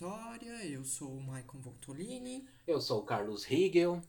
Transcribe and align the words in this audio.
História. 0.00 0.64
Eu 0.64 0.82
sou 0.82 1.14
o 1.14 1.22
Maicon 1.22 1.60
Voltolini. 1.60 2.48
Eu 2.66 2.80
sou 2.80 3.00
o 3.00 3.02
Carlos 3.02 3.44
Riegel. 3.44 4.02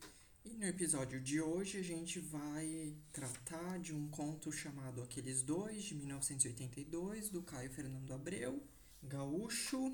E 0.45 0.51
no 0.51 0.63
episódio 0.65 1.19
de 1.19 1.41
hoje 1.41 1.79
a 1.79 1.83
gente 1.83 2.17
vai 2.17 2.95
tratar 3.11 3.77
de 3.77 3.93
um 3.93 4.07
conto 4.07 4.53
chamado 4.53 5.03
Aqueles 5.03 5.43
Dois, 5.43 5.83
de 5.83 5.95
1982, 5.95 7.27
do 7.27 7.41
Caio 7.41 7.69
Fernando 7.69 8.09
Abreu, 8.13 8.63
gaúcho. 9.03 9.93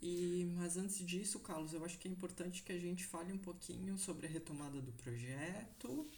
E, 0.00 0.50
mas 0.56 0.78
antes 0.78 1.04
disso, 1.04 1.38
Carlos, 1.40 1.74
eu 1.74 1.84
acho 1.84 1.98
que 1.98 2.08
é 2.08 2.10
importante 2.10 2.62
que 2.62 2.72
a 2.72 2.78
gente 2.78 3.04
fale 3.04 3.30
um 3.30 3.36
pouquinho 3.36 3.98
sobre 3.98 4.26
a 4.26 4.30
retomada 4.30 4.80
do 4.80 4.92
projeto. 4.92 6.08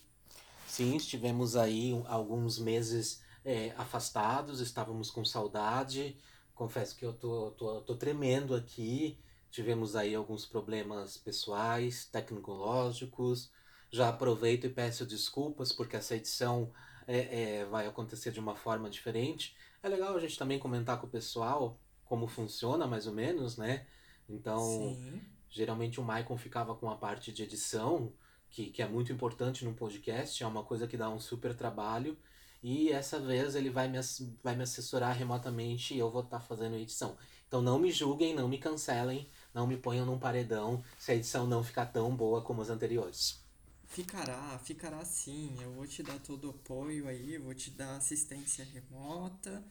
Sim, 0.69 0.95
estivemos 0.95 1.57
aí 1.57 2.01
alguns 2.07 2.61
meses 2.61 3.21
é, 3.45 3.75
afastados, 3.77 4.61
estávamos 4.61 5.11
com 5.11 5.25
saudade. 5.25 6.17
Confesso 6.57 6.97
que 6.97 7.05
eu 7.05 7.13
tô, 7.13 7.51
tô, 7.51 7.83
tô 7.83 7.95
tremendo 7.95 8.55
aqui. 8.55 9.19
Tivemos 9.51 9.95
aí 9.95 10.15
alguns 10.15 10.47
problemas 10.47 11.19
pessoais, 11.19 12.07
tecnológicos. 12.07 13.53
Já 13.91 14.09
aproveito 14.09 14.65
e 14.65 14.71
peço 14.71 15.05
desculpas 15.05 15.71
porque 15.71 15.97
essa 15.97 16.17
edição 16.17 16.73
é, 17.07 17.59
é, 17.59 17.65
vai 17.67 17.87
acontecer 17.87 18.33
de 18.33 18.41
uma 18.41 18.57
forma 18.57 18.89
diferente. 18.89 19.55
É 19.83 19.89
legal 19.89 20.17
a 20.17 20.19
gente 20.19 20.39
também 20.39 20.59
comentar 20.59 20.99
com 20.99 21.07
o 21.07 21.11
pessoal 21.11 21.79
como 22.07 22.27
funciona 22.27 22.87
mais 22.87 23.07
ou 23.07 23.13
menos, 23.13 23.59
né? 23.59 23.87
Então, 24.27 24.61
Sim. 24.61 25.21
geralmente 25.51 26.01
o 26.01 26.03
Maicon 26.03 26.39
ficava 26.39 26.75
com 26.75 26.89
a 26.91 26.97
parte 26.97 27.33
de 27.33 27.43
edição, 27.43 28.13
que, 28.49 28.71
que 28.71 28.81
é 28.81 28.89
muito 28.89 29.13
importante 29.13 29.63
no 29.63 29.75
podcast, 29.75 30.43
é 30.43 30.47
uma 30.47 30.65
coisa 30.65 30.87
que 30.87 30.97
dá 30.97 31.11
um 31.11 31.21
super 31.21 31.55
trabalho. 31.55 32.17
E 32.69 32.91
essa 32.91 33.21
vez 33.21 33.55
ele 33.55 33.71
vai 33.71 33.87
me, 33.87 33.97
vai 34.43 34.57
me 34.57 34.65
assessorar 34.65 35.15
remotamente 35.15 35.95
e 35.95 36.01
eu 36.01 36.11
vou 36.11 36.23
estar 36.23 36.41
tá 36.41 36.45
fazendo 36.45 36.75
edição. 36.75 37.17
Então 37.47 37.63
não 37.63 37.79
me 37.79 37.93
julguem, 37.93 38.35
não 38.35 38.49
me 38.49 38.59
cancelem, 38.59 39.31
não 39.55 39.69
me 39.69 39.77
ponham 39.77 40.05
num 40.05 40.19
paredão 40.19 40.83
se 40.99 41.13
a 41.13 41.15
edição 41.15 41.47
não 41.47 41.63
ficar 41.63 41.87
tão 41.87 42.17
boa 42.17 42.43
como 42.43 42.61
as 42.61 42.69
anteriores. 42.69 43.41
Ficará, 43.85 44.59
ficará 44.59 45.05
sim. 45.05 45.57
Eu 45.63 45.75
vou 45.75 45.87
te 45.87 46.03
dar 46.03 46.19
todo 46.19 46.49
o 46.49 46.51
apoio 46.51 47.07
aí, 47.07 47.39
vou 47.39 47.55
te 47.55 47.71
dar 47.71 47.99
assistência 47.99 48.65
remota 48.65 49.63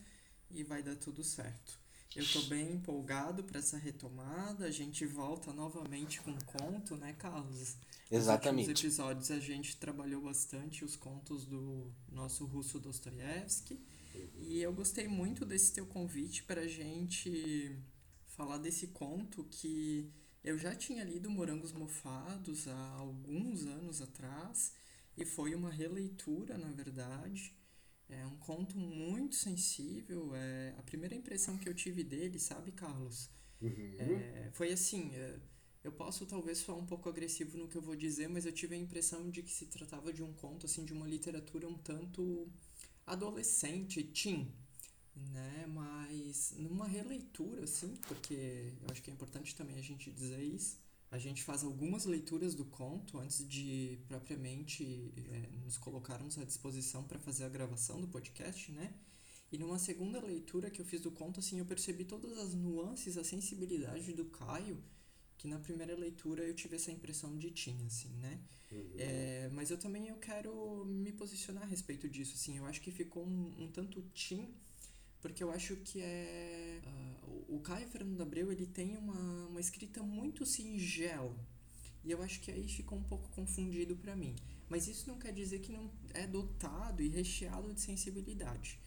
e 0.50 0.64
vai 0.64 0.82
dar 0.82 0.96
tudo 0.96 1.22
certo. 1.22 1.78
Eu 2.16 2.24
estou 2.24 2.44
bem 2.44 2.72
empolgado 2.72 3.44
para 3.44 3.60
essa 3.60 3.78
retomada. 3.78 4.66
A 4.66 4.72
gente 4.72 5.06
volta 5.06 5.52
novamente 5.52 6.22
com 6.22 6.34
conto, 6.46 6.96
né, 6.96 7.14
Carlos? 7.14 7.76
Exatamente. 8.10 8.70
Nos 8.70 8.80
episódios 8.80 9.32
a 9.32 9.40
gente 9.40 9.76
trabalhou 9.76 10.22
bastante 10.22 10.86
os 10.86 10.96
contos 10.96 11.46
do 11.46 11.92
nosso 12.10 12.46
russo 12.46 12.80
Dostoiévski. 12.80 13.80
E 14.38 14.62
eu 14.62 14.72
gostei 14.72 15.10
muito 15.10 15.46
desse 15.46 15.74
teu 15.74 15.86
convite 15.86 16.44
para 16.44 16.62
a 16.62 16.68
gente 16.68 17.78
falar 18.28 18.60
desse 18.60 18.88
conto 18.88 19.44
que 19.52 20.10
eu 20.42 20.58
já 20.58 20.74
tinha 20.74 21.04
lido 21.04 21.30
Morangos 21.30 21.74
Mofados 21.74 22.68
há 22.68 22.90
alguns 22.98 23.66
anos 23.66 24.02
atrás 24.02 24.74
e 25.18 25.26
foi 25.26 25.54
uma 25.54 25.72
releitura, 25.72 26.58
na 26.58 26.72
verdade. 26.72 27.54
É 28.10 28.26
um 28.26 28.38
conto 28.38 28.78
muito 28.78 29.36
sensível. 29.36 30.36
É, 30.36 30.76
a 30.78 30.84
primeira 30.84 31.16
impressão 31.16 31.58
que 31.58 31.68
eu 31.68 31.74
tive 31.74 32.04
dele, 32.04 32.40
sabe, 32.40 32.72
Carlos? 32.72 33.30
Uhum. 33.62 33.96
É, 33.98 34.50
foi 34.54 34.72
assim. 34.72 35.12
É, 35.16 35.40
eu 35.84 35.92
posso 35.92 36.26
talvez 36.26 36.60
soar 36.60 36.78
um 36.78 36.86
pouco 36.86 37.10
agressivo 37.10 37.58
no 37.58 37.68
que 37.68 37.76
eu 37.76 37.82
vou 37.82 37.96
dizer, 37.96 38.28
mas 38.28 38.46
eu 38.46 38.52
tive 38.52 38.76
a 38.76 38.78
impressão 38.78 39.30
de 39.30 39.44
que 39.44 39.52
se 39.52 39.68
tratava 39.68 40.12
de 40.12 40.24
um 40.24 40.34
conto, 40.34 40.66
assim, 40.66 40.84
de 40.84 40.94
uma 40.94 41.08
literatura 41.08 41.68
um 41.68 41.78
tanto 41.78 42.48
adolescente, 43.06 44.04
teen, 44.04 44.52
né? 45.16 45.66
Mas 45.68 46.54
numa 46.58 46.88
releitura, 46.88 47.64
assim, 47.64 47.96
porque 48.08 48.74
eu 48.82 48.88
acho 48.92 49.02
que 49.02 49.12
é 49.12 49.14
importante 49.14 49.56
também 49.56 49.78
a 49.78 49.82
gente 49.82 50.12
dizer 50.12 50.42
isso. 50.42 50.80
A 51.16 51.18
gente 51.18 51.44
faz 51.44 51.64
algumas 51.64 52.04
leituras 52.04 52.54
do 52.54 52.66
conto 52.66 53.18
antes 53.18 53.48
de 53.48 53.98
propriamente 54.06 55.14
é, 55.32 55.50
nos 55.64 55.78
colocarmos 55.78 56.38
à 56.38 56.44
disposição 56.44 57.06
para 57.06 57.18
fazer 57.18 57.46
a 57.46 57.50
gravação 57.50 58.02
do 58.02 58.08
podcast, 58.10 58.70
né? 58.74 58.94
E 59.50 59.58
numa 59.58 59.80
segunda 59.80 60.20
leitura 60.20 60.70
que 60.70 60.82
eu 60.82 60.86
fiz 60.86 61.00
do 61.00 61.10
conto, 61.10 61.40
assim, 61.40 61.58
eu 61.58 61.66
percebi 61.66 62.04
todas 62.04 62.38
as 62.38 62.54
nuances, 62.54 63.18
a 63.18 63.24
sensibilidade 63.24 64.12
do 64.12 64.26
Caio, 64.26 64.84
que 65.38 65.48
na 65.48 65.58
primeira 65.58 65.96
leitura 65.96 66.44
eu 66.44 66.54
tive 66.54 66.76
essa 66.76 66.92
impressão 66.92 67.38
de 67.38 67.50
tinha, 67.50 67.86
assim, 67.86 68.10
né? 68.18 68.38
Uhum. 68.70 68.96
É, 68.98 69.50
mas 69.54 69.72
eu 69.72 69.78
também 69.78 70.10
eu 70.10 70.18
quero 70.18 70.84
me 70.84 71.14
posicionar 71.14 71.64
a 71.64 71.68
respeito 71.68 72.10
disso, 72.10 72.34
assim, 72.36 72.58
eu 72.58 72.66
acho 72.66 72.82
que 72.82 72.92
ficou 72.92 73.26
um, 73.26 73.64
um 73.64 73.72
tanto 73.72 74.02
tim 74.14 74.54
porque 75.26 75.44
eu 75.44 75.50
acho 75.50 75.76
que 75.78 76.02
é 76.02 76.80
uh, 76.86 77.56
o 77.56 77.60
Caio 77.60 77.88
Fernando 77.88 78.22
Abreu 78.22 78.52
ele 78.52 78.68
tem 78.68 78.96
uma, 78.96 79.48
uma 79.48 79.60
escrita 79.60 80.04
muito 80.04 80.46
singela. 80.46 81.36
E 82.04 82.12
eu 82.12 82.22
acho 82.22 82.40
que 82.42 82.52
aí 82.52 82.68
ficou 82.68 83.00
um 83.00 83.04
pouco 83.04 83.28
confundido 83.30 83.96
para 83.96 84.16
mim. 84.16 84.36
Mas 84.70 84.88
isso 84.88 85.08
não 85.08 85.18
quer 85.18 85.34
dizer 85.34 85.60
que 85.60 85.72
não 85.72 85.90
é 86.14 86.28
dotado 86.28 87.02
e 87.02 87.08
recheado 87.08 87.74
de 87.74 87.82
sensibilidade 87.82 88.80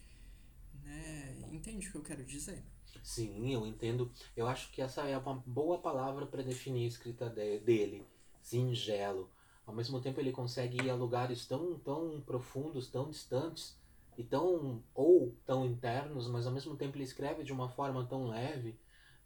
né? 0.89 1.35
Entende 1.51 1.87
o 1.87 1.91
que 1.91 1.97
eu 1.97 2.03
quero 2.03 2.23
dizer? 2.23 2.63
Sim 3.03 3.53
eu 3.53 3.65
entendo. 3.65 4.09
Eu 4.35 4.47
acho 4.47 4.71
que 4.71 4.81
essa 4.81 5.03
é 5.03 5.17
uma 5.17 5.43
boa 5.45 5.77
palavra 5.77 6.25
para 6.25 6.41
definir 6.41 6.85
a 6.85 6.87
escrita 6.87 7.29
de, 7.29 7.59
dele 7.59 8.05
singelo. 8.41 9.29
Ao 9.65 9.73
mesmo 9.73 10.01
tempo 10.01 10.19
ele 10.19 10.31
consegue 10.31 10.81
ir 10.81 10.89
a 10.89 10.95
lugares 10.95 11.45
tão 11.45 11.77
tão 11.79 12.21
profundos 12.21 12.87
tão 12.87 13.09
distantes 13.09 13.77
e 14.19 14.23
tão 14.25 14.83
ou 14.93 15.33
tão 15.45 15.65
internos, 15.65 16.27
mas 16.27 16.45
ao 16.45 16.51
mesmo 16.51 16.75
tempo 16.75 16.97
ele 16.97 17.05
escreve 17.05 17.41
de 17.41 17.53
uma 17.53 17.69
forma 17.69 18.05
tão 18.05 18.27
leve. 18.27 18.77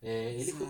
É, 0.04 0.34
ele, 0.34 0.52
foi, 0.52 0.68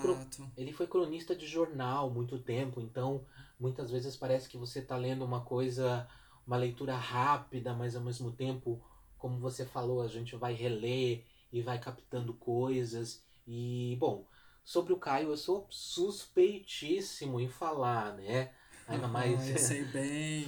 ele 0.55 0.71
foi 0.71 0.87
cronista 0.87 1.35
de 1.35 1.45
jornal 1.45 2.09
muito 2.09 2.39
tempo, 2.39 2.79
então 2.79 3.25
muitas 3.59 3.91
vezes 3.91 4.15
parece 4.15 4.47
que 4.47 4.57
você 4.57 4.79
está 4.79 4.95
lendo 4.95 5.25
uma 5.25 5.41
coisa, 5.41 6.07
uma 6.47 6.55
leitura 6.55 6.95
rápida, 6.95 7.73
mas 7.73 7.97
ao 7.97 8.01
mesmo 8.01 8.31
tempo, 8.31 8.81
como 9.17 9.39
você 9.39 9.65
falou, 9.65 10.01
a 10.01 10.07
gente 10.07 10.37
vai 10.37 10.53
reler 10.53 11.25
e 11.51 11.61
vai 11.61 11.77
captando 11.77 12.33
coisas. 12.33 13.21
E, 13.45 13.97
bom, 13.99 14.25
sobre 14.63 14.93
o 14.93 14.97
Caio, 14.97 15.31
eu 15.31 15.37
sou 15.37 15.67
suspeitíssimo 15.69 17.41
em 17.41 17.49
falar, 17.49 18.13
né? 18.13 18.53
Ainda 18.87 19.07
mais. 19.07 19.41
Ah, 19.41 19.49
eu 19.51 19.57
sei 19.57 19.83
bem. 19.85 20.45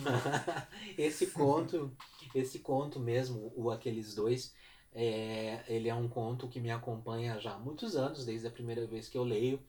esse 0.97 1.27
conto 1.27 1.91
esse 2.35 2.59
conto 2.59 2.99
mesmo, 2.99 3.53
o 3.55 3.71
Aqueles 3.71 4.13
Dois, 4.13 4.53
é, 4.93 5.63
ele 5.69 5.87
é 5.87 5.95
um 5.95 6.09
conto 6.09 6.49
que 6.49 6.59
me 6.59 6.69
acompanha 6.69 7.39
já 7.39 7.53
há 7.53 7.57
muitos 7.57 7.95
anos, 7.95 8.25
desde 8.25 8.45
a 8.45 8.51
primeira 8.51 8.85
vez 8.85 9.07
que 9.07 9.17
eu 9.17 9.23
leio. 9.23 9.59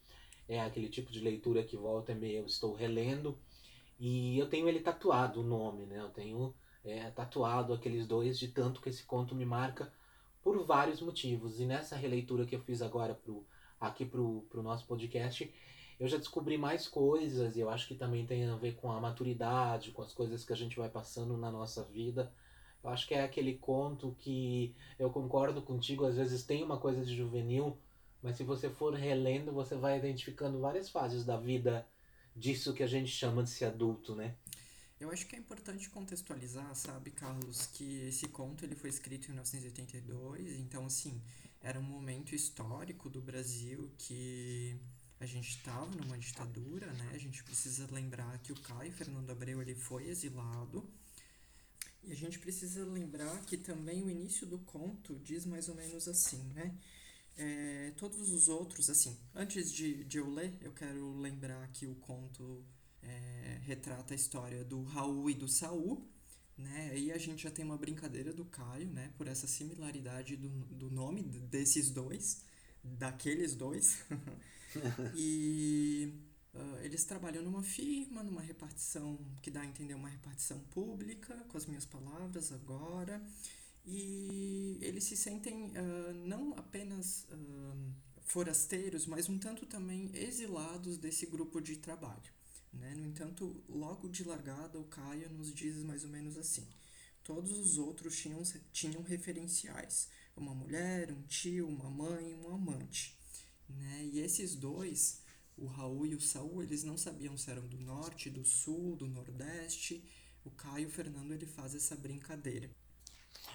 É 0.48 0.60
aquele 0.60 0.88
tipo 0.88 1.10
de 1.12 1.20
leitura 1.20 1.62
que 1.62 1.76
volta 1.76 2.12
e 2.12 2.14
meia 2.14 2.38
eu 2.38 2.46
estou 2.46 2.74
relendo. 2.74 3.38
E 3.98 4.36
eu 4.38 4.48
tenho 4.48 4.68
ele 4.68 4.80
tatuado, 4.80 5.40
o 5.40 5.44
nome, 5.44 5.86
né? 5.86 6.00
Eu 6.00 6.08
tenho 6.08 6.54
é, 6.84 7.08
tatuado 7.10 7.72
aqueles 7.72 8.06
dois, 8.06 8.38
de 8.38 8.48
tanto 8.48 8.80
que 8.80 8.88
esse 8.88 9.04
conto 9.04 9.34
me 9.34 9.44
marca 9.44 9.92
por 10.42 10.64
vários 10.64 11.00
motivos. 11.00 11.60
E 11.60 11.64
nessa 11.64 11.96
releitura 11.96 12.46
que 12.46 12.54
eu 12.54 12.60
fiz 12.60 12.82
agora 12.82 13.14
pro, 13.14 13.44
aqui 13.80 14.04
pro, 14.04 14.44
pro 14.50 14.62
nosso 14.62 14.86
podcast, 14.86 15.52
eu 15.98 16.06
já 16.06 16.18
descobri 16.18 16.58
mais 16.58 16.86
coisas 16.86 17.56
e 17.56 17.60
eu 17.60 17.70
acho 17.70 17.88
que 17.88 17.94
também 17.94 18.26
tem 18.26 18.44
a 18.44 18.56
ver 18.56 18.74
com 18.74 18.92
a 18.92 19.00
maturidade, 19.00 19.92
com 19.92 20.02
as 20.02 20.12
coisas 20.12 20.44
que 20.44 20.52
a 20.52 20.56
gente 20.56 20.76
vai 20.76 20.90
passando 20.90 21.36
na 21.36 21.50
nossa 21.50 21.82
vida. 21.84 22.32
Eu 22.84 22.90
acho 22.90 23.06
que 23.06 23.14
é 23.14 23.24
aquele 23.24 23.54
conto 23.54 24.14
que 24.18 24.74
eu 24.98 25.10
concordo 25.10 25.62
contigo, 25.62 26.04
às 26.04 26.16
vezes 26.16 26.44
tem 26.44 26.62
uma 26.62 26.78
coisa 26.78 27.04
de 27.04 27.16
juvenil, 27.16 27.76
mas 28.22 28.36
se 28.36 28.44
você 28.44 28.68
for 28.68 28.94
relendo, 28.94 29.52
você 29.52 29.74
vai 29.74 29.98
identificando 29.98 30.60
várias 30.60 30.90
fases 30.90 31.24
da 31.24 31.36
vida 31.36 31.86
disso 32.34 32.74
que 32.74 32.82
a 32.82 32.86
gente 32.86 33.10
chama 33.10 33.42
de 33.42 33.50
ser 33.50 33.64
adulto, 33.64 34.14
né? 34.14 34.34
Eu 35.00 35.10
acho 35.10 35.26
que 35.26 35.36
é 35.36 35.38
importante 35.38 35.90
contextualizar, 35.90 36.74
sabe, 36.74 37.10
Carlos, 37.10 37.66
que 37.66 38.06
esse 38.06 38.28
conto 38.28 38.64
ele 38.64 38.74
foi 38.74 38.88
escrito 38.88 39.26
em 39.26 39.32
1982, 39.32 40.58
então 40.58 40.86
assim, 40.86 41.20
era 41.60 41.78
um 41.78 41.82
momento 41.82 42.34
histórico 42.34 43.10
do 43.10 43.20
Brasil 43.20 43.90
que 43.98 44.78
a 45.18 45.26
gente 45.26 45.48
estava 45.48 45.86
numa 45.86 46.18
ditadura, 46.18 46.92
né? 46.92 47.10
A 47.14 47.18
gente 47.18 47.42
precisa 47.42 47.88
lembrar 47.90 48.38
que 48.38 48.52
o 48.52 48.60
Caio 48.60 48.92
Fernando 48.92 49.30
Abreu 49.30 49.62
ele 49.62 49.74
foi 49.74 50.08
exilado 50.08 50.86
e 52.04 52.12
a 52.12 52.14
gente 52.14 52.38
precisa 52.38 52.84
lembrar 52.84 53.40
que 53.46 53.56
também 53.56 54.02
o 54.02 54.10
início 54.10 54.46
do 54.46 54.58
conto 54.58 55.18
diz 55.24 55.44
mais 55.44 55.68
ou 55.68 55.74
menos 55.74 56.06
assim, 56.06 56.42
né? 56.54 56.76
É, 57.38 57.92
todos 57.96 58.30
os 58.30 58.48
outros, 58.48 58.88
assim, 58.88 59.16
antes 59.34 59.72
de, 59.72 60.04
de 60.04 60.18
eu 60.18 60.30
ler, 60.30 60.56
eu 60.62 60.72
quero 60.72 61.18
lembrar 61.18 61.66
que 61.68 61.86
o 61.86 61.94
conto 61.96 62.64
é, 63.02 63.60
retrata 63.62 64.14
a 64.14 64.16
história 64.16 64.64
do 64.64 64.82
Raul 64.84 65.28
e 65.30 65.34
do 65.34 65.48
Saul, 65.48 66.06
né? 66.56 66.90
Aí 66.92 67.10
a 67.12 67.18
gente 67.18 67.42
já 67.42 67.50
tem 67.50 67.64
uma 67.64 67.76
brincadeira 67.76 68.32
do 68.32 68.44
Caio, 68.44 68.88
né? 68.90 69.12
Por 69.18 69.26
essa 69.26 69.46
similaridade 69.46 70.36
do, 70.36 70.48
do 70.48 70.90
nome 70.90 71.22
desses 71.22 71.90
dois, 71.90 72.42
daqueles 72.82 73.54
dois. 73.54 73.98
e 75.14 76.12
Uh, 76.56 76.78
eles 76.82 77.04
trabalham 77.04 77.42
numa 77.42 77.62
firma, 77.62 78.22
numa 78.22 78.40
repartição 78.40 79.18
que 79.42 79.50
dá 79.50 79.60
a 79.60 79.66
entender 79.66 79.92
uma 79.92 80.08
repartição 80.08 80.58
pública, 80.70 81.34
com 81.48 81.58
as 81.58 81.66
minhas 81.66 81.84
palavras 81.84 82.50
agora, 82.50 83.22
e 83.84 84.78
eles 84.80 85.04
se 85.04 85.16
sentem 85.16 85.66
uh, 85.66 86.14
não 86.26 86.54
apenas 86.56 87.26
uh, 87.30 87.92
forasteiros, 88.22 89.06
mas 89.06 89.28
um 89.28 89.38
tanto 89.38 89.66
também 89.66 90.10
exilados 90.14 90.96
desse 90.96 91.26
grupo 91.26 91.60
de 91.60 91.76
trabalho. 91.76 92.32
Né? 92.72 92.94
No 92.94 93.06
entanto, 93.06 93.62
logo 93.68 94.08
de 94.08 94.24
largada, 94.24 94.78
o 94.78 94.84
Caio 94.84 95.28
nos 95.30 95.54
diz 95.54 95.76
mais 95.84 96.04
ou 96.04 96.10
menos 96.10 96.38
assim: 96.38 96.66
todos 97.22 97.52
os 97.52 97.76
outros 97.76 98.16
tinham, 98.16 98.42
tinham 98.72 99.02
referenciais, 99.02 100.08
uma 100.34 100.54
mulher, 100.54 101.12
um 101.12 101.22
tio, 101.22 101.68
uma 101.68 101.90
mãe, 101.90 102.34
um 102.34 102.54
amante. 102.54 103.16
Né? 103.68 104.10
E 104.12 104.20
esses 104.20 104.54
dois, 104.54 105.22
o 105.56 105.66
Raul 105.66 106.06
e 106.06 106.14
o 106.14 106.20
Saul, 106.20 106.62
eles 106.62 106.84
não 106.84 106.96
sabiam 106.96 107.36
se 107.36 107.50
eram 107.50 107.66
do 107.66 107.78
norte, 107.78 108.30
do 108.30 108.44
sul, 108.44 108.96
do 108.96 109.06
nordeste. 109.06 110.04
O 110.44 110.50
Caio 110.50 110.88
o 110.88 110.90
Fernando 110.90 111.32
ele 111.32 111.46
faz 111.46 111.74
essa 111.74 111.96
brincadeira. 111.96 112.70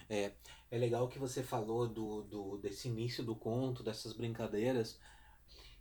É, 0.10 0.34
é 0.70 0.78
legal 0.78 1.08
que 1.08 1.20
você 1.20 1.44
falou 1.44 1.88
do, 1.88 2.24
do 2.24 2.58
desse 2.58 2.88
início 2.88 3.24
do 3.24 3.36
conto, 3.36 3.84
dessas 3.84 4.14
brincadeiras. 4.14 5.00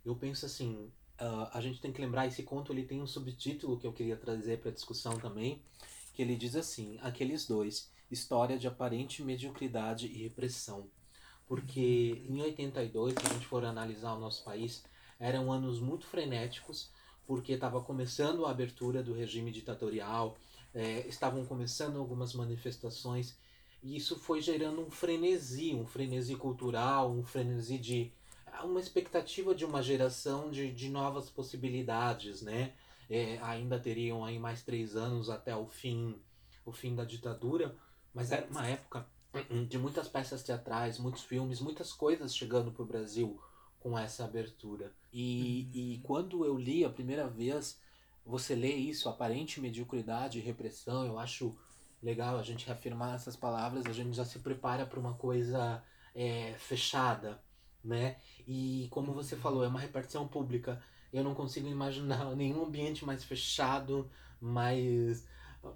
Eu 0.05 0.15
penso 0.15 0.45
assim, 0.45 0.91
uh, 1.19 1.49
a 1.51 1.61
gente 1.61 1.81
tem 1.81 1.91
que 1.91 2.01
lembrar 2.01 2.27
esse 2.27 2.43
conto 2.43 2.71
ele 2.71 2.85
tem 2.85 3.01
um 3.01 3.07
subtítulo 3.07 3.77
que 3.77 3.85
eu 3.85 3.93
queria 3.93 4.17
trazer 4.17 4.59
para 4.59 4.71
discussão 4.71 5.17
também, 5.19 5.61
que 6.13 6.21
ele 6.21 6.35
diz 6.35 6.55
assim: 6.55 6.97
aqueles 7.01 7.45
dois, 7.45 7.91
história 8.09 8.57
de 8.57 8.67
aparente 8.67 9.23
mediocridade 9.23 10.07
e 10.07 10.23
repressão. 10.23 10.89
Porque 11.51 12.23
em 12.29 12.41
82, 12.41 13.13
se 13.13 13.27
a 13.27 13.33
gente 13.33 13.45
for 13.45 13.65
analisar 13.65 14.13
o 14.13 14.19
nosso 14.21 14.41
país, 14.41 14.85
eram 15.19 15.51
anos 15.51 15.81
muito 15.81 16.07
frenéticos, 16.07 16.89
porque 17.27 17.51
estava 17.51 17.81
começando 17.81 18.45
a 18.45 18.51
abertura 18.51 19.03
do 19.03 19.13
regime 19.13 19.51
ditatorial, 19.51 20.37
é, 20.73 21.05
estavam 21.09 21.43
começando 21.43 21.97
algumas 21.97 22.33
manifestações 22.33 23.37
e 23.83 23.97
isso 23.97 24.17
foi 24.17 24.39
gerando 24.39 24.79
um 24.79 24.89
frenesi, 24.89 25.75
um 25.75 25.85
frenesi 25.85 26.37
cultural, 26.37 27.11
um 27.11 27.25
frenesi 27.25 27.77
de. 27.77 28.13
uma 28.63 28.79
expectativa 28.79 29.53
de 29.53 29.65
uma 29.65 29.83
geração 29.83 30.49
de, 30.49 30.71
de 30.71 30.89
novas 30.89 31.29
possibilidades, 31.29 32.41
né? 32.41 32.71
É, 33.09 33.39
ainda 33.41 33.77
teriam 33.77 34.23
aí 34.23 34.39
mais 34.39 34.63
três 34.63 34.95
anos 34.95 35.29
até 35.29 35.53
o 35.53 35.67
fim, 35.67 36.15
o 36.65 36.71
fim 36.71 36.95
da 36.95 37.03
ditadura, 37.03 37.75
mas 38.13 38.31
era 38.31 38.47
uma 38.47 38.65
época 38.65 39.05
de 39.67 39.77
muitas 39.77 40.07
peças 40.07 40.43
teatrais, 40.43 40.99
muitos 40.99 41.23
filmes, 41.23 41.61
muitas 41.61 41.93
coisas 41.93 42.35
chegando 42.35 42.71
para 42.71 42.83
o 42.83 42.85
Brasil 42.85 43.39
com 43.79 43.97
essa 43.97 44.25
abertura. 44.25 44.91
E, 45.11 45.69
uhum. 45.73 45.79
e 45.79 46.01
quando 46.03 46.45
eu 46.45 46.57
li 46.57 46.83
a 46.83 46.89
primeira 46.89 47.27
vez, 47.27 47.79
você 48.25 48.55
lê 48.55 48.73
isso, 48.73 49.09
aparente 49.09 49.59
mediocridade 49.59 50.37
e 50.37 50.41
repressão, 50.41 51.05
eu 51.05 51.17
acho 51.17 51.55
legal 52.01 52.37
a 52.37 52.43
gente 52.43 52.65
reafirmar 52.65 53.15
essas 53.15 53.35
palavras, 53.35 53.85
a 53.85 53.93
gente 53.93 54.15
já 54.15 54.25
se 54.25 54.39
prepara 54.39 54.85
para 54.85 54.99
uma 54.99 55.13
coisa 55.13 55.83
é, 56.15 56.53
fechada, 56.57 57.41
né? 57.83 58.17
E 58.47 58.87
como 58.91 59.13
você 59.13 59.35
falou, 59.35 59.63
é 59.63 59.67
uma 59.67 59.79
repartição 59.79 60.27
pública. 60.27 60.81
Eu 61.11 61.23
não 61.23 61.33
consigo 61.33 61.67
imaginar 61.67 62.25
nenhum 62.35 62.65
ambiente 62.65 63.05
mais 63.05 63.23
fechado, 63.23 64.09
mais 64.39 65.25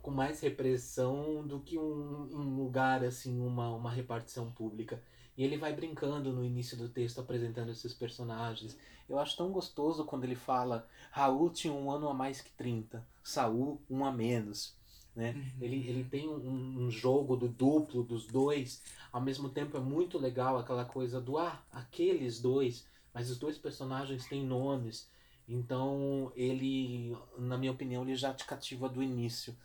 com 0.02 0.12
mais 0.12 0.40
repressão 0.40 1.46
do 1.46 1.60
que 1.60 1.78
um, 1.78 2.30
um 2.32 2.56
lugar 2.56 3.04
assim, 3.04 3.40
uma, 3.40 3.70
uma 3.70 3.92
repartição 3.92 4.52
pública. 4.52 5.02
E 5.38 5.44
ele 5.44 5.58
vai 5.58 5.74
brincando 5.74 6.32
no 6.32 6.44
início 6.44 6.78
do 6.78 6.88
texto, 6.88 7.20
apresentando 7.20 7.70
esses 7.70 7.94
personagens. 7.94 8.78
Eu 9.08 9.20
acho 9.20 9.38
tão 9.38 9.52
gostoso 9.52 10.06
quando 10.06 10.24
ele 10.24 10.36
fala: 10.36 10.88
Raul 11.12 11.50
tinha 11.50 11.74
um 11.74 11.92
ano 11.92 12.08
a 12.08 12.14
mais 12.14 12.42
que 12.42 12.52
30, 12.52 13.06
Saul 13.24 13.82
um 13.90 14.06
a 14.06 14.12
menos. 14.12 14.76
Né? 15.16 15.32
Uhum. 15.32 15.64
Ele, 15.64 15.88
ele 15.88 16.04
tem 16.04 16.28
um, 16.28 16.86
um, 16.86 16.92
jogo 16.92 17.38
do 17.38 17.48
duplo 17.48 18.04
dos 18.04 18.28
dois, 18.28 18.84
ao 19.14 19.22
mesmo 19.22 19.48
tempo 19.48 19.78
é 19.78 19.80
muito 19.80 20.18
legal 20.18 20.58
aquela 20.58 20.84
coisa 20.84 21.22
do 21.22 21.38
ah, 21.38 21.64
aqueles 21.72 22.42
dois, 22.42 22.86
mas 23.14 23.30
os 23.30 23.38
dois 23.38 23.58
personagens 23.58 24.28
têm 24.28 24.46
nomes, 24.46 25.10
então 25.48 26.34
ele, 26.36 27.16
na 27.38 27.58
minha 27.58 27.72
opinião, 27.72 28.04
ele 28.04 28.16
já 28.16 28.34
te 28.34 28.46
cativa 28.46 28.90
do 28.90 29.02
início. 29.02 29.56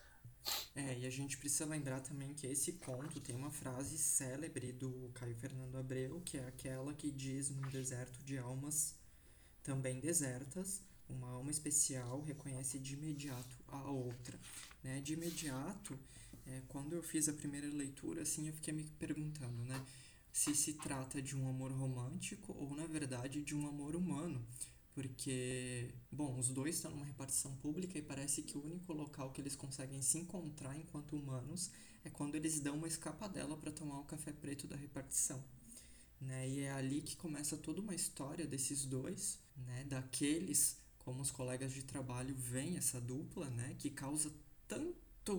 É, 0.75 0.99
e 0.99 1.07
a 1.07 1.11
gente 1.11 1.37
precisa 1.37 1.67
lembrar 1.67 2.01
também 2.01 2.33
que 2.35 2.47
esse 2.47 2.73
conto 2.75 3.21
tem 3.21 3.35
uma 3.35 3.51
frase 3.51 3.99
célebre 3.99 4.73
do 4.73 5.11
Caio 5.15 5.35
Fernando 5.37 5.77
Abreu, 5.77 6.21
que 6.25 6.39
é 6.39 6.47
aquela 6.47 6.95
que 6.95 7.11
diz 7.11 7.51
num 7.51 7.69
deserto 7.69 8.23
de 8.25 8.39
almas 8.39 8.95
também 9.63 10.01
desertas, 10.01 10.81
uma 11.09 11.29
alma 11.31 11.51
especial 11.51 12.23
reconhece 12.23 12.79
de 12.79 12.95
imediato 12.95 13.57
a 13.69 13.91
outra. 13.91 14.39
Né? 14.83 15.01
De 15.01 15.15
imediato, 15.15 15.99
é, 16.47 16.63
quando 16.69 16.95
eu 16.95 17.03
fiz 17.03 17.29
a 17.29 17.33
primeira 17.33 17.69
leitura, 17.69 18.23
assim, 18.23 18.47
eu 18.47 18.55
fiquei 18.55 18.73
me 18.73 18.85
perguntando, 18.99 19.63
né? 19.65 19.85
Se 20.33 20.55
se 20.55 20.75
trata 20.75 21.21
de 21.21 21.37
um 21.37 21.49
amor 21.49 21.73
romântico 21.73 22.55
ou, 22.57 22.75
na 22.77 22.87
verdade, 22.87 23.43
de 23.43 23.55
um 23.55 23.67
amor 23.67 23.97
humano. 23.97 24.41
Porque, 24.95 25.95
bom, 26.11 26.39
os 26.39 26.49
dois 26.49 26.77
estão 26.77 26.91
numa 26.91 27.05
repartição 27.05 27.55
pública 27.57 27.97
e 27.99 28.03
parece 28.03 28.43
que 28.43 28.59
o 28.59 28.65
único 28.65 28.93
local 28.93 29.31
que 29.33 29.41
eles 29.41 29.55
conseguem 29.55 30.03
se 30.03 30.19
encontrar 30.19 30.77
enquanto 30.77 31.17
humanos 31.17 31.71
é 32.05 32.11
quando 32.11 32.35
eles 32.35 32.61
dão 32.61 32.77
uma 32.77 32.89
escapadela 32.89 33.57
para 33.57 33.71
tomar 33.71 34.01
o 34.01 34.05
café 34.05 34.33
preto 34.33 34.67
da 34.67 34.77
repartição. 34.77 35.43
Né? 36.21 36.49
E 36.49 36.61
é 36.61 36.73
ali 36.73 37.03
que 37.03 37.17
começa 37.17 37.57
toda 37.57 37.81
uma 37.81 37.95
história 37.95 38.47
desses 38.47 38.85
dois, 38.85 39.39
né? 39.57 39.85
daqueles 39.85 40.81
como 41.11 41.23
os 41.23 41.31
colegas 41.31 41.73
de 41.73 41.83
trabalho 41.83 42.35
veem 42.35 42.77
essa 42.77 43.01
dupla, 43.01 43.49
né? 43.51 43.75
Que 43.79 43.91
causa 43.91 44.33
tanto. 44.69 45.37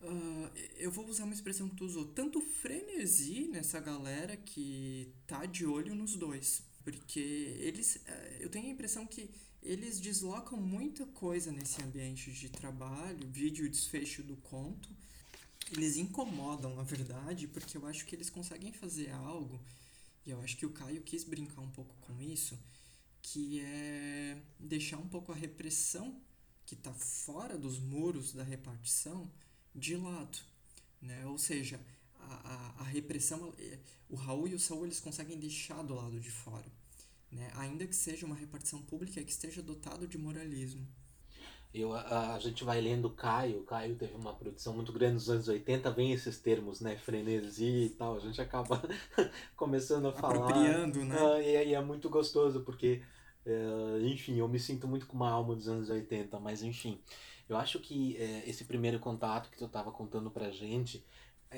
Uh, 0.00 0.50
eu 0.76 0.90
vou 0.90 1.06
usar 1.08 1.24
uma 1.24 1.34
expressão 1.34 1.68
que 1.68 1.76
tu 1.76 1.84
usou, 1.84 2.06
tanto 2.06 2.40
frenesi 2.40 3.48
nessa 3.48 3.80
galera 3.80 4.36
que 4.36 5.12
tá 5.26 5.46
de 5.46 5.64
olho 5.64 5.94
nos 5.94 6.14
dois. 6.16 6.62
Porque 6.84 7.18
eles. 7.18 7.96
Uh, 7.96 8.36
eu 8.40 8.50
tenho 8.50 8.66
a 8.66 8.70
impressão 8.70 9.06
que 9.06 9.28
eles 9.62 9.98
deslocam 9.98 10.60
muita 10.60 11.06
coisa 11.06 11.50
nesse 11.50 11.82
ambiente 11.82 12.30
de 12.30 12.50
trabalho, 12.50 13.26
vídeo 13.26 13.68
desfecho 13.68 14.22
do 14.22 14.36
conto. 14.36 14.88
Eles 15.72 15.96
incomodam, 15.96 16.76
na 16.76 16.82
verdade, 16.82 17.48
porque 17.48 17.78
eu 17.78 17.86
acho 17.86 18.04
que 18.04 18.14
eles 18.14 18.28
conseguem 18.28 18.70
fazer 18.72 19.10
algo, 19.10 19.58
e 20.26 20.30
eu 20.30 20.40
acho 20.42 20.58
que 20.58 20.66
o 20.66 20.70
Caio 20.70 21.00
quis 21.02 21.24
brincar 21.24 21.62
um 21.62 21.70
pouco 21.70 21.96
com 22.02 22.20
isso, 22.20 22.58
que 23.22 23.60
é 23.60 24.38
deixar 24.60 24.98
um 24.98 25.08
pouco 25.08 25.32
a 25.32 25.34
repressão 25.34 26.20
que 26.66 26.74
está 26.74 26.92
fora 26.92 27.56
dos 27.56 27.78
muros 27.78 28.32
da 28.34 28.42
repartição 28.42 29.30
de 29.74 29.96
lado. 29.96 30.38
Né? 31.00 31.26
Ou 31.26 31.38
seja, 31.38 31.80
a, 32.28 32.74
a, 32.78 32.82
a, 32.82 32.84
repressão, 32.84 33.52
é, 33.58 33.78
o 34.08 34.16
Raul 34.16 34.48
e 34.48 34.54
o 34.54 34.58
Saul 34.58 34.84
eles 34.86 35.00
conseguem 35.00 35.38
deixar 35.38 35.82
do 35.82 35.94
lado 35.94 36.18
de 36.20 36.30
fora. 36.30 36.66
Né? 37.30 37.50
Ainda 37.56 37.86
que 37.86 37.94
seja 37.94 38.26
uma 38.26 38.34
repartição 38.34 38.80
pública 38.82 39.22
que 39.22 39.30
esteja 39.30 39.62
dotado 39.62 40.06
de 40.06 40.16
moralismo. 40.16 40.86
Eu, 41.74 41.92
a, 41.92 42.34
a 42.34 42.38
gente 42.38 42.62
vai 42.62 42.80
lendo 42.80 43.10
Caio, 43.10 43.64
Caio 43.64 43.96
teve 43.96 44.14
uma 44.14 44.32
produção 44.32 44.72
muito 44.72 44.92
grande 44.92 45.14
nos 45.14 45.28
anos 45.28 45.48
80, 45.48 45.90
vem 45.90 46.12
esses 46.12 46.38
termos, 46.38 46.80
né, 46.80 46.96
frenesi 46.96 47.86
e 47.86 47.88
tal, 47.90 48.16
a 48.16 48.20
gente 48.20 48.40
acaba 48.40 48.80
começando 49.56 50.06
a 50.06 50.12
falar. 50.12 50.50
Apropriando, 50.50 51.04
né? 51.04 51.16
Ah, 51.18 51.42
e 51.42 51.56
aí 51.56 51.74
é 51.74 51.80
muito 51.80 52.08
gostoso, 52.08 52.60
porque 52.60 53.02
é, 53.44 54.00
enfim, 54.02 54.36
eu 54.36 54.48
me 54.48 54.58
sinto 54.58 54.86
muito 54.88 55.06
com 55.06 55.16
uma 55.16 55.30
alma 55.30 55.54
dos 55.54 55.68
anos 55.68 55.90
80, 55.90 56.38
mas 56.40 56.62
enfim. 56.62 57.00
Eu 57.48 57.56
acho 57.56 57.78
que 57.78 58.16
é, 58.16 58.48
esse 58.48 58.64
primeiro 58.64 58.98
contato 58.98 59.50
que 59.50 59.58
tu 59.58 59.66
estava 59.66 59.92
contando 59.92 60.30
pra 60.30 60.50
gente 60.50 61.04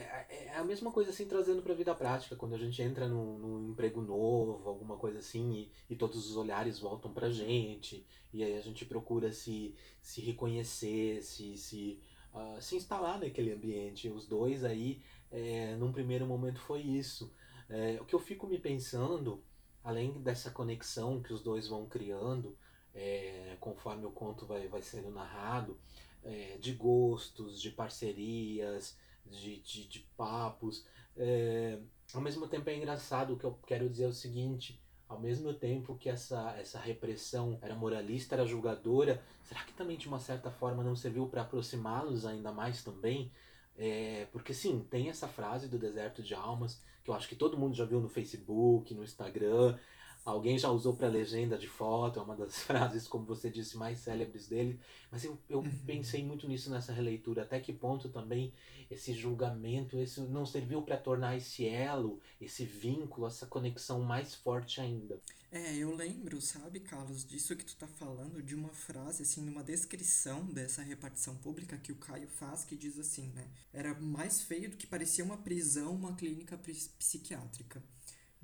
é, 0.00 0.26
é, 0.28 0.44
é 0.46 0.56
a 0.56 0.64
mesma 0.64 0.92
coisa 0.92 1.10
assim 1.10 1.26
trazendo 1.26 1.62
pra 1.62 1.74
vida 1.74 1.94
prática, 1.94 2.36
quando 2.36 2.54
a 2.54 2.58
gente 2.58 2.80
entra 2.82 3.08
num, 3.08 3.38
num 3.38 3.70
emprego 3.70 4.02
novo, 4.02 4.68
alguma 4.68 4.96
coisa 4.96 5.18
assim, 5.18 5.52
e, 5.52 5.72
e, 5.90 5.96
todos 5.96 6.28
os 6.30 6.36
olhares 6.36 6.78
voltam 6.78 7.12
pra 7.12 7.30
gente, 7.30 8.06
e 8.32 8.44
aí 8.44 8.56
a 8.56 8.60
gente 8.60 8.84
procura 8.84 9.32
se, 9.32 9.74
se 10.02 10.20
reconhecer, 10.20 11.22
se, 11.22 11.56
se, 11.56 12.00
uh, 12.34 12.60
se 12.60 12.76
instalar 12.76 13.18
naquele 13.18 13.52
ambiente. 13.52 14.08
Os 14.08 14.26
dois 14.26 14.64
aí, 14.64 15.00
é, 15.30 15.74
num 15.76 15.92
primeiro 15.92 16.26
momento, 16.26 16.60
foi 16.60 16.82
isso. 16.82 17.32
É, 17.68 17.98
o 18.00 18.04
que 18.04 18.14
eu 18.14 18.20
fico 18.20 18.46
me 18.46 18.58
pensando 18.58 19.42
além 19.82 20.12
dessa 20.20 20.50
conexão 20.50 21.22
que 21.22 21.32
os 21.32 21.40
dois 21.40 21.68
vão 21.68 21.86
criando, 21.86 22.56
é, 22.94 23.56
conforme 23.60 24.04
o 24.04 24.10
conto 24.10 24.44
vai, 24.44 24.66
vai 24.66 24.82
sendo 24.82 25.10
narrado, 25.10 25.78
é, 26.24 26.58
de 26.58 26.72
gostos, 26.72 27.60
de 27.60 27.70
parcerias, 27.70 28.98
de, 29.30 29.60
de, 29.60 29.86
de 29.86 30.00
papos. 30.16 30.84
É, 31.16 31.78
ao 32.14 32.20
mesmo 32.20 32.46
tempo 32.46 32.68
é 32.70 32.76
engraçado, 32.76 33.34
o 33.34 33.36
que 33.36 33.44
eu 33.44 33.58
quero 33.66 33.88
dizer 33.88 34.04
é 34.04 34.08
o 34.08 34.12
seguinte, 34.12 34.80
ao 35.08 35.20
mesmo 35.20 35.54
tempo 35.54 35.96
que 35.96 36.08
essa, 36.08 36.54
essa 36.58 36.78
repressão 36.78 37.58
era 37.62 37.74
moralista, 37.74 38.34
era 38.34 38.46
julgadora, 38.46 39.22
será 39.42 39.62
que 39.64 39.72
também 39.72 39.96
de 39.96 40.08
uma 40.08 40.18
certa 40.18 40.50
forma 40.50 40.82
não 40.82 40.96
serviu 40.96 41.28
para 41.28 41.42
aproximá-los 41.42 42.26
ainda 42.26 42.52
mais 42.52 42.82
também? 42.82 43.30
É, 43.78 44.26
porque 44.32 44.54
sim, 44.54 44.86
tem 44.90 45.08
essa 45.08 45.28
frase 45.28 45.68
do 45.68 45.78
deserto 45.78 46.22
de 46.22 46.34
almas, 46.34 46.82
que 47.04 47.10
eu 47.10 47.14
acho 47.14 47.28
que 47.28 47.36
todo 47.36 47.58
mundo 47.58 47.76
já 47.76 47.84
viu 47.84 48.00
no 48.00 48.08
Facebook, 48.08 48.92
no 48.94 49.04
Instagram. 49.04 49.78
Alguém 50.26 50.58
já 50.58 50.68
usou 50.68 50.96
para 50.96 51.06
legenda 51.06 51.56
de 51.56 51.68
foto, 51.68 52.18
é 52.18 52.22
uma 52.22 52.34
das 52.34 52.58
frases, 52.66 53.06
como 53.06 53.24
você 53.24 53.48
disse, 53.48 53.76
mais 53.76 54.00
célebres 54.00 54.48
dele. 54.48 54.80
Mas 55.08 55.22
eu, 55.22 55.38
eu 55.48 55.60
uhum. 55.60 55.78
pensei 55.86 56.24
muito 56.24 56.48
nisso 56.48 56.68
nessa 56.68 56.92
releitura. 56.92 57.42
Até 57.42 57.60
que 57.60 57.72
ponto 57.72 58.08
também 58.08 58.52
esse 58.90 59.12
julgamento 59.12 59.96
esse 59.98 60.20
não 60.20 60.44
serviu 60.44 60.82
para 60.82 60.96
tornar 60.96 61.36
esse 61.36 61.66
elo, 61.66 62.20
esse 62.40 62.64
vínculo, 62.64 63.28
essa 63.28 63.46
conexão 63.46 64.00
mais 64.02 64.34
forte 64.34 64.80
ainda. 64.80 65.20
É, 65.52 65.76
eu 65.76 65.94
lembro, 65.94 66.40
sabe, 66.40 66.80
Carlos, 66.80 67.24
disso 67.24 67.54
que 67.54 67.64
tu 67.64 67.76
tá 67.76 67.86
falando, 67.86 68.42
de 68.42 68.54
uma 68.54 68.70
frase, 68.70 69.22
assim, 69.22 69.42
numa 69.42 69.62
descrição 69.62 70.44
dessa 70.44 70.82
repartição 70.82 71.36
pública 71.36 71.78
que 71.78 71.92
o 71.92 71.96
Caio 71.96 72.28
faz, 72.28 72.64
que 72.64 72.76
diz 72.76 72.98
assim, 72.98 73.28
né? 73.28 73.46
Era 73.72 73.94
mais 73.94 74.42
feio 74.42 74.70
do 74.70 74.76
que 74.76 74.88
parecia 74.88 75.24
uma 75.24 75.36
prisão, 75.36 75.94
uma 75.94 76.14
clínica 76.14 76.58
psiquiátrica. 76.98 77.80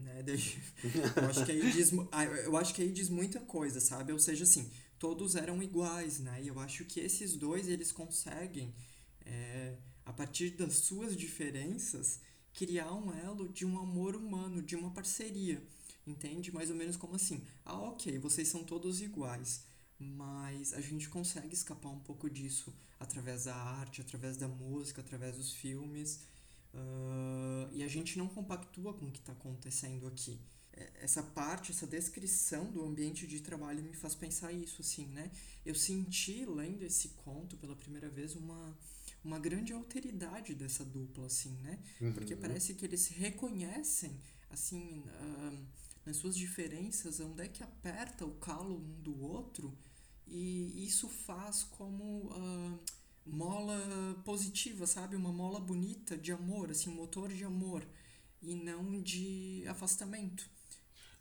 Né? 0.03 0.25
eu, 1.17 1.29
acho 1.29 1.45
que 1.45 1.53
aí 1.53 1.73
diz, 1.73 1.93
ah, 2.11 2.25
eu 2.25 2.57
acho 2.57 2.75
que 2.75 2.83
aí 2.83 2.93
diz 2.93 3.09
muita 3.09 3.41
coisa, 3.41 3.81
sabe? 3.81 4.13
Ou 4.13 4.19
seja, 4.19 4.45
assim, 4.45 4.71
todos 4.99 5.35
eram 5.35 5.63
iguais, 5.63 6.19
né? 6.19 6.43
E 6.43 6.49
eu 6.49 6.59
acho 6.59 6.85
que 6.85 7.01
esses 7.01 7.37
dois, 7.37 7.69
eles 7.69 7.93
conseguem, 7.93 8.75
é, 9.25 9.77
a 10.05 10.13
partir 10.13 10.51
das 10.51 10.75
suas 10.75 11.17
diferenças, 11.17 12.21
criar 12.53 12.93
um 12.93 13.13
elo 13.13 13.49
de 13.49 13.65
um 13.65 13.79
amor 13.79 14.15
humano, 14.17 14.63
de 14.63 14.77
uma 14.77 14.91
parceria. 14.91 15.63
Entende? 16.07 16.53
Mais 16.53 16.69
ou 16.69 16.77
menos 16.77 16.97
como 16.97 17.15
assim. 17.15 17.43
Ah, 17.65 17.79
ok, 17.79 18.19
vocês 18.19 18.49
são 18.49 18.65
todos 18.65 19.01
iguais. 19.01 19.65
Mas 19.99 20.73
a 20.73 20.81
gente 20.81 21.09
consegue 21.09 21.55
escapar 21.55 21.91
um 21.91 22.01
pouco 22.01 22.29
disso 22.29 22.75
através 22.99 23.45
da 23.45 23.55
arte, 23.55 24.01
através 24.01 24.37
da 24.37 24.49
música, 24.49 25.01
através 25.01 25.37
dos 25.37 25.53
filmes. 25.53 26.21
Uh, 26.75 27.69
e 27.73 27.83
a 27.83 27.89
gente 27.89 28.17
não 28.17 28.29
compactua 28.29 28.95
com 28.95 29.07
o 29.07 29.11
que 29.11 29.19
está 29.19 29.33
acontecendo 29.33 30.07
aqui. 30.07 30.41
É, 30.73 30.91
essa 31.03 31.23
parte, 31.23 31.71
essa 31.71 31.87
descrição 31.87 32.71
do 32.71 32.83
ambiente 32.83 33.27
de 33.27 33.41
trabalho 33.41 33.83
me 33.83 33.93
faz 33.93 34.15
pensar 34.15 34.53
isso, 34.53 34.81
assim, 34.81 35.07
né? 35.09 35.31
Eu 35.67 35.75
senti, 35.75 36.47
lendo 36.47 36.83
esse 36.83 37.11
conto 37.11 37.57
pela 37.59 37.77
primeira 37.77 38.09
vez, 38.09 38.35
uma, 38.35 38.77
uma 39.23 39.39
grande 39.39 39.73
alteridade 39.73 40.55
dessa 40.55 40.83
dupla, 40.83 41.27
assim, 41.27 41.59
né? 41.59 41.79
Uhum. 42.01 42.13
Porque 42.15 42.35
parece 42.35 42.73
que 42.75 42.87
eles 42.87 43.09
reconhecem, 43.09 44.19
assim, 44.49 45.01
uh, 45.01 45.67
nas 46.07 46.17
suas 46.17 46.35
diferenças, 46.35 47.21
onde 47.21 47.43
é 47.43 47.49
que 47.49 47.63
aperta 47.63 48.25
o 48.25 48.33
calo 48.37 48.77
um 48.77 49.03
do 49.03 49.21
outro, 49.21 49.77
e 50.27 50.87
isso 50.87 51.07
faz 51.09 51.65
como... 51.65 52.31
Uh, 52.33 53.02
mola 53.25 53.79
positiva, 54.25 54.87
sabe? 54.87 55.17
Uma 55.17 55.33
mola 55.33 55.61
bonita 55.61 56.17
de 56.17 56.33
amor, 56.33 56.71
assim, 56.71 56.91
um 56.91 56.95
motor 56.95 57.33
de 57.33 57.45
amor 57.45 57.87
e 58.43 58.55
não 58.55 59.01
de 59.01 59.65
afastamento. 59.69 60.49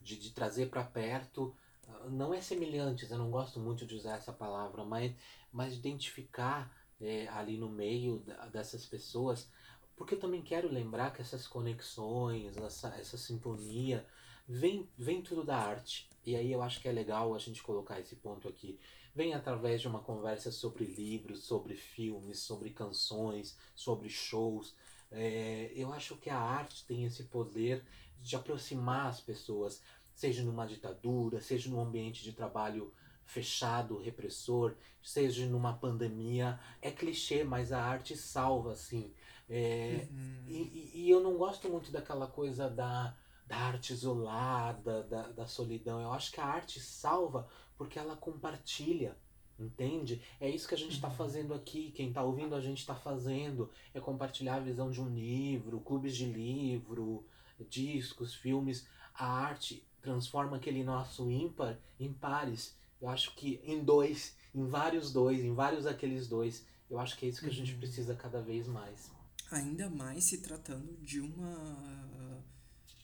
De, 0.01 0.17
de 0.17 0.31
trazer 0.31 0.69
para 0.69 0.83
perto, 0.83 1.55
ah, 1.87 2.09
não 2.09 2.33
é 2.33 2.41
semelhantes, 2.41 3.11
eu 3.11 3.17
não 3.17 3.29
gosto 3.29 3.59
muito 3.59 3.85
de 3.85 3.95
usar 3.95 4.17
essa 4.17 4.33
palavra, 4.33 4.83
mas, 4.83 5.13
mas 5.51 5.75
identificar 5.75 6.75
é, 6.99 7.27
ali 7.27 7.57
no 7.57 7.69
meio 7.69 8.23
dessas 8.51 8.85
pessoas, 8.85 9.47
porque 9.95 10.15
eu 10.15 10.19
também 10.19 10.41
quero 10.41 10.71
lembrar 10.71 11.13
que 11.13 11.21
essas 11.21 11.47
conexões, 11.47 12.57
essa, 12.57 12.89
essa 12.95 13.17
sintonia, 13.17 14.05
vem, 14.47 14.89
vem 14.97 15.21
tudo 15.21 15.43
da 15.43 15.57
arte. 15.57 16.09
E 16.25 16.35
aí 16.35 16.51
eu 16.51 16.61
acho 16.61 16.79
que 16.79 16.87
é 16.87 16.91
legal 16.91 17.33
a 17.35 17.39
gente 17.39 17.61
colocar 17.61 17.99
esse 17.99 18.15
ponto 18.15 18.47
aqui 18.47 18.79
vem 19.13 19.33
através 19.33 19.81
de 19.81 19.87
uma 19.87 19.99
conversa 19.99 20.51
sobre 20.51 20.85
livros, 20.85 21.43
sobre 21.43 21.75
filmes, 21.75 22.39
sobre 22.39 22.69
canções, 22.69 23.57
sobre 23.75 24.09
shows. 24.09 24.75
É, 25.11 25.71
eu 25.75 25.91
acho 25.91 26.15
que 26.17 26.29
a 26.29 26.39
arte 26.39 26.85
tem 26.85 27.03
esse 27.03 27.23
poder 27.23 27.83
de 28.21 28.35
aproximar 28.35 29.07
as 29.07 29.19
pessoas, 29.19 29.81
seja 30.13 30.43
numa 30.43 30.65
ditadura, 30.65 31.41
seja 31.41 31.69
num 31.69 31.81
ambiente 31.81 32.23
de 32.23 32.31
trabalho 32.31 32.93
fechado, 33.25 33.97
repressor, 33.97 34.75
seja 35.01 35.45
numa 35.45 35.73
pandemia. 35.73 36.59
É 36.81 36.91
clichê, 36.91 37.43
mas 37.43 37.71
a 37.71 37.83
arte 37.83 38.15
salva, 38.15 38.73
assim. 38.73 39.13
É, 39.49 40.07
uhum. 40.09 40.43
e, 40.47 40.91
e, 40.93 41.09
eu 41.09 41.19
não 41.19 41.37
gosto 41.37 41.67
muito 41.67 41.91
daquela 41.91 42.25
coisa 42.25 42.69
da, 42.69 43.13
da 43.51 43.57
arte 43.57 43.91
isolada, 43.91 45.03
da, 45.03 45.23
da 45.27 45.45
solidão. 45.45 46.01
Eu 46.01 46.13
acho 46.13 46.31
que 46.31 46.39
a 46.39 46.45
arte 46.45 46.79
salva 46.79 47.49
porque 47.77 47.99
ela 47.99 48.15
compartilha, 48.15 49.17
entende? 49.59 50.21
É 50.39 50.49
isso 50.49 50.65
que 50.65 50.73
a 50.73 50.77
gente 50.77 50.93
está 50.93 51.09
uhum. 51.09 51.15
fazendo 51.15 51.53
aqui, 51.53 51.91
quem 51.91 52.07
está 52.07 52.23
ouvindo 52.23 52.55
a 52.55 52.61
gente 52.61 52.77
está 52.77 52.95
fazendo, 52.95 53.69
é 53.93 53.99
compartilhar 53.99 54.55
a 54.55 54.59
visão 54.61 54.89
de 54.89 55.01
um 55.01 55.09
livro, 55.09 55.81
clubes 55.81 56.15
de 56.15 56.25
livro, 56.25 57.25
discos, 57.67 58.33
filmes. 58.33 58.87
A 59.13 59.25
arte 59.25 59.85
transforma 60.01 60.55
aquele 60.55 60.81
nosso 60.81 61.29
ímpar 61.29 61.77
em 61.99 62.13
pares. 62.13 62.77
Eu 63.01 63.09
acho 63.09 63.35
que 63.35 63.59
em 63.65 63.83
dois, 63.83 64.37
em 64.55 64.65
vários 64.65 65.11
dois, 65.11 65.43
em 65.43 65.53
vários 65.53 65.85
aqueles 65.85 66.25
dois. 66.25 66.65
Eu 66.89 66.97
acho 66.97 67.17
que 67.17 67.25
é 67.25 67.29
isso 67.29 67.41
que 67.41 67.49
a 67.49 67.53
gente 67.53 67.73
uhum. 67.73 67.79
precisa 67.79 68.15
cada 68.15 68.41
vez 68.41 68.65
mais. 68.65 69.11
Ainda 69.51 69.89
mais 69.89 70.23
se 70.23 70.37
tratando 70.37 70.95
de 71.01 71.19
uma 71.19 72.01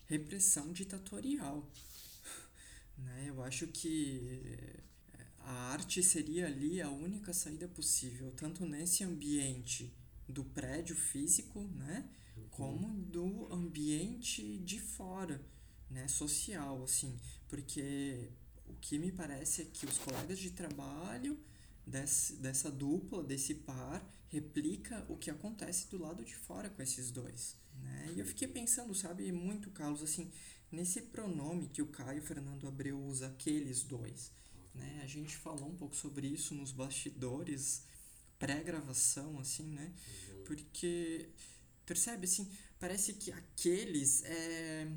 repressão 0.08 0.72
ditatorial. 0.72 1.70
Né? 2.98 3.26
Eu 3.28 3.44
acho 3.44 3.68
que 3.68 4.42
eh, 4.44 4.80
a 5.42 5.72
arte 5.72 6.02
seria 6.02 6.48
ali 6.48 6.82
a 6.82 6.90
única 6.90 7.32
saída 7.32 7.68
possível, 7.68 8.32
tanto 8.36 8.66
nesse 8.66 9.04
ambiente 9.04 9.94
do 10.28 10.44
prédio 10.44 10.96
físico, 10.96 11.62
né? 11.76 12.10
Como 12.50 12.90
do 13.06 13.54
ambiente 13.54 14.58
de 14.58 14.80
fora, 14.80 15.40
né? 15.90 16.08
social, 16.08 16.84
assim, 16.84 17.16
porque 17.48 18.32
o 18.66 18.74
que 18.76 18.98
me 18.98 19.12
parece 19.12 19.62
é 19.62 19.66
que 19.66 19.86
os 19.86 19.98
colegas 20.00 20.40
de 20.40 20.52
trabalho 20.52 21.40
desse, 21.86 22.34
dessa 22.38 22.70
dupla, 22.70 23.24
desse 23.24 23.54
par, 23.56 24.06
replica 24.28 25.06
o 25.08 25.18
que 25.18 25.32
acontece 25.32 25.90
do 25.90 25.98
lado 25.98 26.24
de 26.26 26.36
fora 26.36 26.70
com 26.70 26.82
esses 26.82 27.12
dois, 27.12 27.56
né? 27.82 28.14
E 28.16 28.20
eu 28.20 28.26
fiquei 28.26 28.48
pensando, 28.48 28.94
sabe, 28.94 29.32
muito, 29.32 29.70
Carlos, 29.72 30.02
assim, 30.02 30.32
nesse 30.72 31.02
pronome 31.02 31.68
que 31.68 31.82
o 31.82 31.88
Caio 31.88 32.22
Fernando 32.22 32.68
Abreu 32.68 33.00
usa, 33.00 33.28
aqueles 33.28 33.84
dois. 33.84 34.32
Né? 34.74 35.02
A 35.04 35.08
gente 35.08 35.36
falou 35.36 35.68
um 35.68 35.76
pouco 35.76 35.96
sobre 35.96 36.28
isso 36.28 36.54
nos 36.54 36.72
bastidores, 36.72 37.84
pré-gravação, 38.38 39.40
assim, 39.40 39.64
né? 39.64 39.94
Uhum. 40.30 40.44
Porque, 40.44 41.30
percebe, 41.86 42.26
assim, 42.26 42.50
parece 42.80 43.14
que 43.14 43.32
aqueles 43.32 44.24
é... 44.24 44.88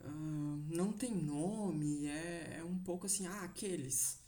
Uh, 0.00 0.64
não 0.68 0.92
tem 0.92 1.12
nome, 1.12 2.06
é, 2.06 2.58
é 2.58 2.64
um 2.64 2.78
pouco 2.78 3.06
assim, 3.06 3.26
ah, 3.26 3.42
aqueles. 3.42 4.20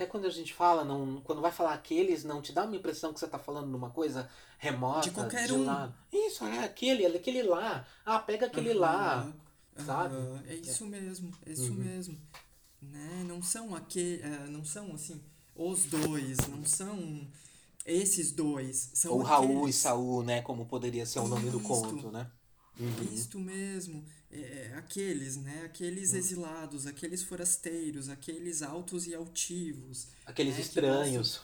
Até 0.00 0.06
quando 0.06 0.26
a 0.26 0.30
gente 0.30 0.54
fala, 0.54 0.82
não, 0.82 1.20
quando 1.20 1.42
vai 1.42 1.52
falar 1.52 1.74
aqueles, 1.74 2.24
não 2.24 2.40
te 2.40 2.52
dá 2.52 2.64
uma 2.64 2.74
impressão 2.74 3.12
que 3.12 3.20
você 3.20 3.26
está 3.26 3.38
falando 3.38 3.66
numa 3.66 3.90
coisa 3.90 4.30
remota, 4.58 5.02
de 5.02 5.10
qualquer 5.10 5.46
de 5.46 5.52
um. 5.52 5.64
Lá. 5.64 5.92
Isso, 6.10 6.44
é 6.46 6.64
aquele, 6.64 7.04
é 7.04 7.08
aquele 7.08 7.42
lá. 7.42 7.86
Ah, 8.04 8.18
pega 8.18 8.46
aquele 8.46 8.70
uhum. 8.70 8.78
lá 8.78 9.32
sabe? 9.84 10.14
Uh, 10.14 10.40
é 10.46 10.54
isso 10.54 10.86
mesmo, 10.86 11.32
é 11.46 11.52
isso 11.52 11.70
uhum. 11.70 11.74
mesmo. 11.74 12.18
Né? 12.80 13.24
Não 13.26 13.42
são 13.42 13.74
aquele, 13.74 14.22
uh, 14.22 14.50
não 14.50 14.64
são 14.64 14.94
assim 14.94 15.20
os 15.54 15.84
dois, 15.84 16.38
não 16.48 16.64
são 16.64 17.28
esses 17.84 18.32
dois, 18.32 18.90
são 18.94 19.12
Ou 19.12 19.20
aqueles... 19.20 19.30
Raul 19.30 19.68
e 19.68 19.72
Saul, 19.72 20.22
né, 20.22 20.40
como 20.40 20.64
poderia 20.64 21.04
ser 21.04 21.18
o 21.18 21.28
nome 21.28 21.46
Isto. 21.46 21.58
do 21.58 21.64
conto, 21.64 22.10
né? 22.10 22.30
Uhum. 22.78 23.02
Isto 23.12 23.38
mesmo. 23.38 24.02
É, 24.32 24.74
aqueles, 24.76 25.36
né? 25.36 25.62
Aqueles 25.64 26.12
uhum. 26.12 26.18
exilados, 26.18 26.86
aqueles 26.86 27.22
forasteiros, 27.22 28.08
aqueles 28.08 28.62
altos 28.62 29.08
e 29.08 29.14
altivos. 29.14 30.06
Aqueles 30.24 30.54
né? 30.54 30.60
estranhos. 30.60 31.40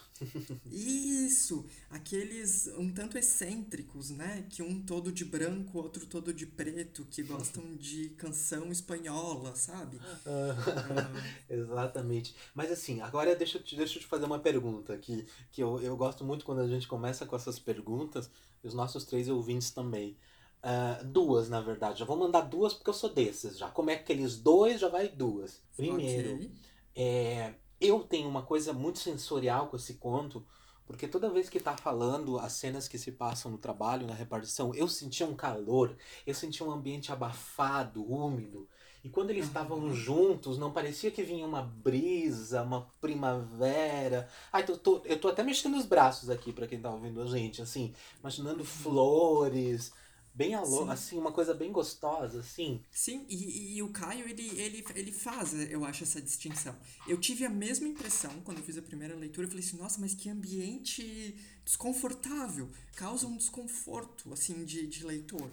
Isso! 0.71 1.65
Aqueles 1.89 2.67
um 2.77 2.89
tanto 2.91 3.17
excêntricos, 3.17 4.09
né? 4.09 4.45
Que 4.49 4.63
um 4.63 4.81
todo 4.81 5.11
de 5.11 5.25
branco, 5.25 5.77
outro 5.77 6.05
todo 6.05 6.33
de 6.33 6.45
preto, 6.45 7.05
que 7.09 7.21
gostam 7.23 7.75
de 7.75 8.09
canção 8.11 8.71
espanhola, 8.71 9.53
sabe? 9.55 9.97
Uh, 9.97 11.49
Exatamente. 11.53 12.35
Mas 12.55 12.71
assim, 12.71 13.01
agora 13.01 13.35
deixa, 13.35 13.59
deixa 13.59 13.97
eu 13.97 14.01
te 14.01 14.07
fazer 14.07 14.25
uma 14.25 14.39
pergunta 14.39 14.97
que, 14.97 15.25
que 15.51 15.61
eu, 15.61 15.81
eu 15.81 15.95
gosto 15.97 16.23
muito 16.23 16.45
quando 16.45 16.61
a 16.61 16.67
gente 16.67 16.87
começa 16.87 17.25
com 17.25 17.35
essas 17.35 17.59
perguntas, 17.59 18.29
e 18.63 18.67
os 18.67 18.73
nossos 18.73 19.03
três 19.03 19.27
ouvintes 19.27 19.71
também. 19.71 20.17
Uh, 20.63 21.05
duas, 21.05 21.49
na 21.49 21.61
verdade. 21.61 21.99
Já 21.99 22.05
vou 22.05 22.17
mandar 22.17 22.41
duas 22.41 22.73
porque 22.73 22.89
eu 22.89 22.93
sou 22.93 23.09
desses 23.13 23.57
já. 23.57 23.69
Como 23.69 23.89
é 23.89 23.95
que 23.95 24.01
aqueles 24.01 24.37
dois 24.37 24.79
já 24.79 24.89
vai 24.89 25.07
duas. 25.07 25.61
Primeiro, 25.75 26.35
okay. 26.35 26.51
é, 26.95 27.53
eu 27.79 27.99
tenho 27.99 28.27
uma 28.27 28.41
coisa 28.41 28.73
muito 28.73 28.99
sensorial 28.99 29.67
com 29.67 29.77
esse 29.77 29.95
conto, 29.95 30.45
porque 30.85 31.07
toda 31.07 31.29
vez 31.29 31.49
que 31.49 31.59
tá 31.59 31.77
falando 31.77 32.39
as 32.39 32.53
cenas 32.53 32.87
que 32.87 32.97
se 32.97 33.11
passam 33.11 33.51
no 33.51 33.57
trabalho, 33.57 34.07
na 34.07 34.13
repartição, 34.13 34.73
eu 34.73 34.87
sentia 34.87 35.27
um 35.27 35.35
calor, 35.35 35.95
eu 36.25 36.33
sentia 36.33 36.65
um 36.65 36.71
ambiente 36.71 37.11
abafado, 37.11 38.03
úmido. 38.03 38.67
E 39.03 39.09
quando 39.09 39.29
eles 39.29 39.45
estavam 39.45 39.77
uhum. 39.77 39.93
juntos, 39.93 40.57
não 40.57 40.73
parecia 40.73 41.11
que 41.11 41.23
vinha 41.23 41.45
uma 41.45 41.61
brisa, 41.61 42.63
uma 42.63 42.89
primavera. 42.99 44.27
Ai, 44.51 44.65
tô, 44.65 44.77
tô, 44.77 45.01
eu 45.05 45.19
tô 45.19 45.29
até 45.29 45.43
mexendo 45.43 45.77
os 45.77 45.85
braços 45.85 46.29
aqui 46.29 46.51
para 46.51 46.67
quem 46.67 46.81
tá 46.81 46.91
ouvindo 46.91 47.21
a 47.21 47.25
gente, 47.25 47.61
assim, 47.61 47.93
imaginando 48.19 48.65
flores, 48.65 49.93
bem 50.37 50.53
alô, 50.53 50.83
Sim. 50.83 50.89
assim, 50.91 51.17
uma 51.17 51.31
coisa 51.31 51.51
bem 51.51 51.71
gostosa, 51.71 52.41
assim. 52.41 52.79
Sim, 52.91 53.25
e, 53.27 53.75
e 53.75 53.81
o 53.81 53.89
Caio, 53.89 54.29
ele, 54.29 54.47
ele, 54.59 54.85
ele 54.93 55.11
faz, 55.11 55.53
eu 55.71 55.83
acho, 55.83 56.03
essa 56.03 56.21
distinção. 56.21 56.75
Eu 57.07 57.19
tive 57.19 57.43
a 57.43 57.49
mesma 57.49 57.87
impressão 57.87 58.31
quando 58.45 58.59
eu 58.59 58.63
fiz 58.63 58.77
a 58.77 58.81
primeira 58.83 59.15
leitura. 59.15 59.47
Eu 59.47 59.49
falei 59.49 59.65
assim, 59.65 59.77
nossa, 59.77 59.99
mas 59.99 60.13
que 60.13 60.29
ambiente 60.29 61.35
desconfortável. 61.65 62.69
Causa 62.95 63.27
um 63.27 63.35
desconforto, 63.35 64.31
assim, 64.31 64.63
de, 64.63 64.85
de 64.85 65.05
leitor, 65.05 65.49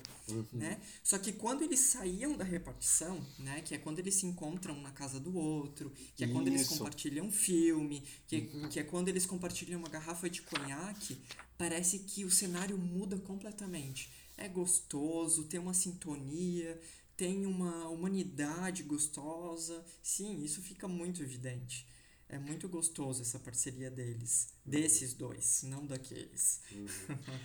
né? 0.53 0.79
Só 1.03 1.19
que 1.19 1.33
quando 1.33 1.63
eles 1.63 1.81
saíam 1.81 2.37
da 2.37 2.45
repartição, 2.45 3.21
né? 3.39 3.63
Que 3.63 3.75
é 3.75 3.79
quando 3.79 3.99
eles 3.99 4.15
se 4.15 4.27
encontram 4.27 4.81
na 4.81 4.93
casa 4.93 5.19
do 5.19 5.35
outro, 5.37 5.91
que 6.15 6.25
é 6.25 6.29
quando 6.29 6.47
eles 6.47 6.63
Isso. 6.63 6.79
compartilham 6.79 7.27
um 7.27 7.33
filme, 7.33 8.05
que, 8.29 8.43
que 8.71 8.79
é 8.79 8.85
quando 8.85 9.09
eles 9.09 9.25
compartilham 9.25 9.81
uma 9.81 9.89
garrafa 9.89 10.29
de 10.31 10.43
conhaque, 10.43 11.19
parece 11.59 12.01
que 12.01 12.25
o 12.25 12.31
cenário 12.31 12.79
muda 12.79 13.19
completamente. 13.19 14.11
É 14.37 14.49
gostoso, 14.49 15.45
tem 15.45 15.61
uma 15.61 15.75
sintonia, 15.75 16.81
tem 17.17 17.47
uma 17.47 17.89
humanidade 17.89 18.83
gostosa. 18.83 19.85
Sim, 20.03 20.43
isso 20.43 20.61
fica 20.63 20.89
muito 20.89 21.23
evidente. 21.23 21.87
É 22.29 22.39
muito 22.39 22.69
gostoso 22.69 23.23
essa 23.23 23.39
parceria 23.39 23.91
deles. 23.91 24.53
Desses 24.65 25.15
dois, 25.15 25.63
não 25.65 25.87
daqueles. 25.87 26.63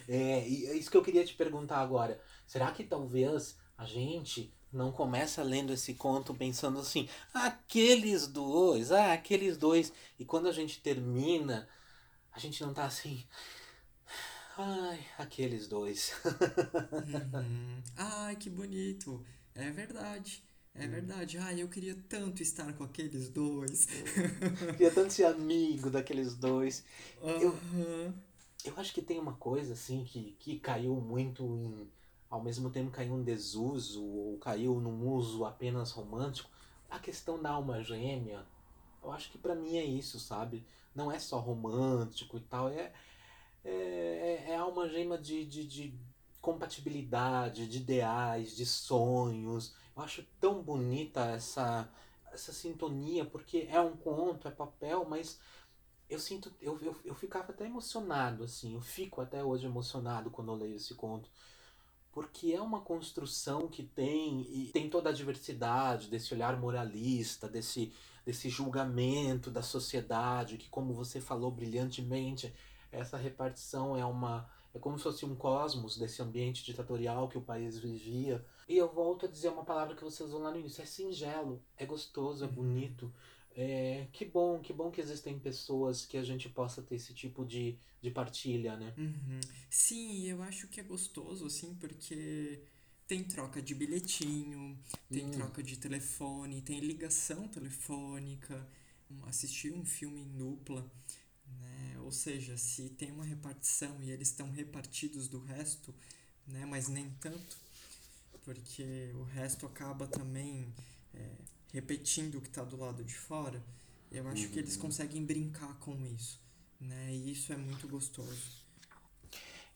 É, 0.08 0.48
e 0.48 0.66
é 0.66 0.76
isso 0.76 0.90
que 0.90 0.98
eu 0.98 1.04
queria 1.04 1.24
te 1.24 1.36
perguntar 1.36 1.78
agora. 1.80 2.20
Será 2.48 2.72
que 2.72 2.84
talvez 2.84 3.56
a 3.78 3.86
gente 3.86 4.52
não 4.72 4.92
começa 4.92 5.44
lendo 5.44 5.74
esse 5.74 5.94
conto 5.94 6.34
pensando 6.34 6.80
assim, 6.80 7.10
aqueles 7.34 8.28
dois, 8.28 8.92
ah, 8.92 9.14
aqueles 9.14 9.58
dois. 9.58 9.92
E 10.18 10.26
quando 10.26 10.48
a 10.48 10.52
gente 10.52 10.82
termina, 10.82 11.68
a 12.32 12.40
gente 12.40 12.62
não 12.62 12.74
tá 12.74 12.86
assim. 12.86 13.24
Ai, 14.62 15.00
aqueles 15.18 15.68
dois. 15.70 16.12
Uhum. 16.92 17.82
Ai, 17.96 18.36
que 18.36 18.50
bonito. 18.50 19.26
É 19.56 19.70
verdade. 19.72 20.44
É 20.76 20.86
verdade. 20.86 21.38
Ai, 21.38 21.62
eu 21.62 21.70
queria 21.70 21.96
tanto 22.10 22.42
estar 22.42 22.74
com 22.74 22.84
aqueles 22.84 23.30
dois. 23.30 23.86
Queria 24.72 24.92
tanto 24.92 25.14
ser 25.14 25.26
amigo 25.26 25.90
daqueles 25.90 26.36
dois. 26.36 26.84
Eu- 27.22 27.52
Aham. 27.52 28.14
Eu 28.66 28.74
acho 28.76 28.94
que 28.94 29.02
tem 29.02 29.18
uma 29.18 29.34
coisa 29.34 29.72
assim 29.74 30.04
que, 30.04 30.36
que 30.40 30.60
caiu 30.60 30.96
muito 30.96 31.44
em. 31.44 31.90
Ao 32.30 32.44
mesmo 32.44 32.70
tempo 32.70 32.92
caiu 32.92 33.18
em 33.18 33.24
desuso, 33.24 34.04
ou 34.04 34.38
caiu 34.38 34.80
num 34.82 35.08
uso 35.10 35.46
apenas 35.46 35.92
romântico. 35.92 36.50
A 36.90 37.00
questão 37.00 37.42
da 37.42 37.52
alma 37.52 37.82
gêmea, 37.82 38.46
eu 39.02 39.12
acho 39.12 39.32
que 39.32 39.38
pra 39.38 39.56
mim 39.56 39.78
é 39.78 39.86
isso, 39.86 40.20
sabe? 40.20 40.64
Não 40.94 41.12
é 41.12 41.18
só 41.20 41.40
romântico 41.40 42.38
e 42.38 42.42
tal, 42.42 42.70
é, 42.70 42.92
é, 43.64 44.46
é, 44.48 44.54
é 44.54 44.90
gêmea 44.90 45.18
de, 45.18 45.46
de, 45.46 45.68
de 45.68 45.94
compatibilidade, 46.42 47.68
de 47.68 47.78
ideais, 47.78 48.56
de 48.56 48.66
sonhos. 48.66 49.76
Eu 49.96 50.04
acho 50.04 50.26
tão 50.40 50.62
bonita 50.62 51.22
essa, 51.32 51.90
essa 52.32 52.54
sintonia, 52.54 53.26
porque 53.26 53.68
é 53.70 53.80
um 53.80 53.96
conto, 53.96 54.48
é 54.48 54.52
papel, 54.52 55.06
mas 55.08 55.40
eu 56.10 56.20
sinto, 56.20 56.52
eu, 56.62 56.80
eu, 56.82 56.96
eu 57.06 57.14
ficava 57.14 57.52
até 57.52 57.66
emocionado, 57.66 58.44
assim, 58.44 58.74
eu 58.74 58.82
fico 58.82 59.22
até 59.22 59.44
hoje 59.44 59.66
emocionado 59.68 60.32
quando 60.32 60.52
eu 60.52 60.56
leio 60.56 60.76
esse 60.76 60.96
conto. 60.96 61.30
Porque 62.12 62.52
é 62.54 62.62
uma 62.62 62.82
construção 62.82 63.68
que 63.68 63.84
tem, 63.84 64.42
e 64.50 64.72
tem 64.74 64.90
toda 64.90 65.10
a 65.10 65.14
diversidade 65.14 66.08
desse 66.08 66.34
olhar 66.34 66.60
moralista, 66.60 67.48
desse, 67.48 67.94
desse 68.26 68.50
julgamento 68.50 69.52
da 69.52 69.62
sociedade, 69.62 70.58
que 70.58 70.68
como 70.70 70.94
você 70.94 71.22
falou 71.22 71.52
brilhantemente, 71.52 72.52
essa 72.92 73.18
repartição 73.18 73.96
é 73.98 74.06
uma. 74.06 74.50
É 74.74 74.78
como 74.78 74.98
se 74.98 75.04
fosse 75.04 75.26
um 75.26 75.36
cosmos 75.36 75.98
desse 75.98 76.22
ambiente 76.22 76.64
ditatorial 76.64 77.28
que 77.28 77.38
o 77.38 77.42
país 77.42 77.78
vivia. 77.80 78.46
E 78.68 78.78
eu 78.78 78.88
volto 78.94 79.26
a 79.26 79.30
dizer 79.30 79.50
uma 79.50 79.66
palavra 79.66 79.96
que 79.96 80.04
você 80.04 80.24
usou 80.24 80.40
lá 80.42 80.52
no 80.52 80.60
início: 80.60 80.82
é 80.82 80.86
singelo, 80.86 81.64
é 81.76 81.86
gostoso, 81.86 82.46
é 82.46 82.48
bonito. 82.48 83.12
É, 83.56 84.08
que 84.14 84.26
bom, 84.26 84.60
que 84.60 84.72
bom 84.72 84.92
que 84.92 85.02
existem 85.02 85.38
pessoas 85.40 86.06
que 86.06 86.18
a 86.18 86.24
gente 86.24 86.48
possa 86.50 86.82
ter 86.84 86.96
esse 86.96 87.14
tipo 87.14 87.44
de, 87.44 87.78
de 88.02 88.12
partilha, 88.12 88.78
né? 88.78 88.94
Uhum. 88.98 89.40
Sim, 89.70 90.28
eu 90.28 90.42
acho 90.44 90.68
que 90.68 90.80
é 90.80 90.84
gostoso, 90.84 91.46
assim, 91.48 91.74
porque 91.76 92.64
tem 93.08 93.24
troca 93.24 93.62
de 93.62 93.74
bilhetinho, 93.74 94.78
tem 95.12 95.26
Hum. 95.26 95.32
troca 95.32 95.64
de 95.64 95.78
telefone, 95.78 96.62
tem 96.62 96.80
ligação 96.80 97.48
telefônica, 97.48 98.66
assistir 99.24 99.74
um 99.74 99.84
filme 99.84 100.22
em 100.22 100.32
dupla, 100.38 100.90
né? 101.62 101.98
Ou 102.02 102.12
seja, 102.12 102.58
se 102.58 102.90
tem 102.90 103.12
uma 103.12 103.24
repartição 103.26 104.02
e 104.04 104.12
eles 104.12 104.30
estão 104.30 104.50
repartidos 104.52 105.28
do 105.28 105.40
resto, 105.40 105.94
né? 106.48 106.66
Mas 106.66 106.88
nem 106.88 107.10
tanto, 107.22 107.58
porque 108.44 109.12
o 109.16 109.24
resto 109.24 109.66
acaba 109.66 110.08
também 110.08 110.74
é, 111.14 111.32
repetindo 111.74 112.38
o 112.38 112.42
que 112.42 112.48
está 112.50 112.64
do 112.64 112.78
lado 112.78 113.04
de 113.04 113.16
fora. 113.16 113.64
Eu 114.12 114.28
acho 114.28 114.50
que 114.50 114.60
eles 114.60 114.76
Uhum. 114.76 114.82
conseguem 114.82 115.26
brincar 115.26 115.78
com 115.80 115.96
isso, 116.06 116.40
né? 116.80 117.14
E 117.14 117.32
isso 117.32 117.54
é 117.54 117.58
muito 117.58 117.88
gostoso. 117.88 118.64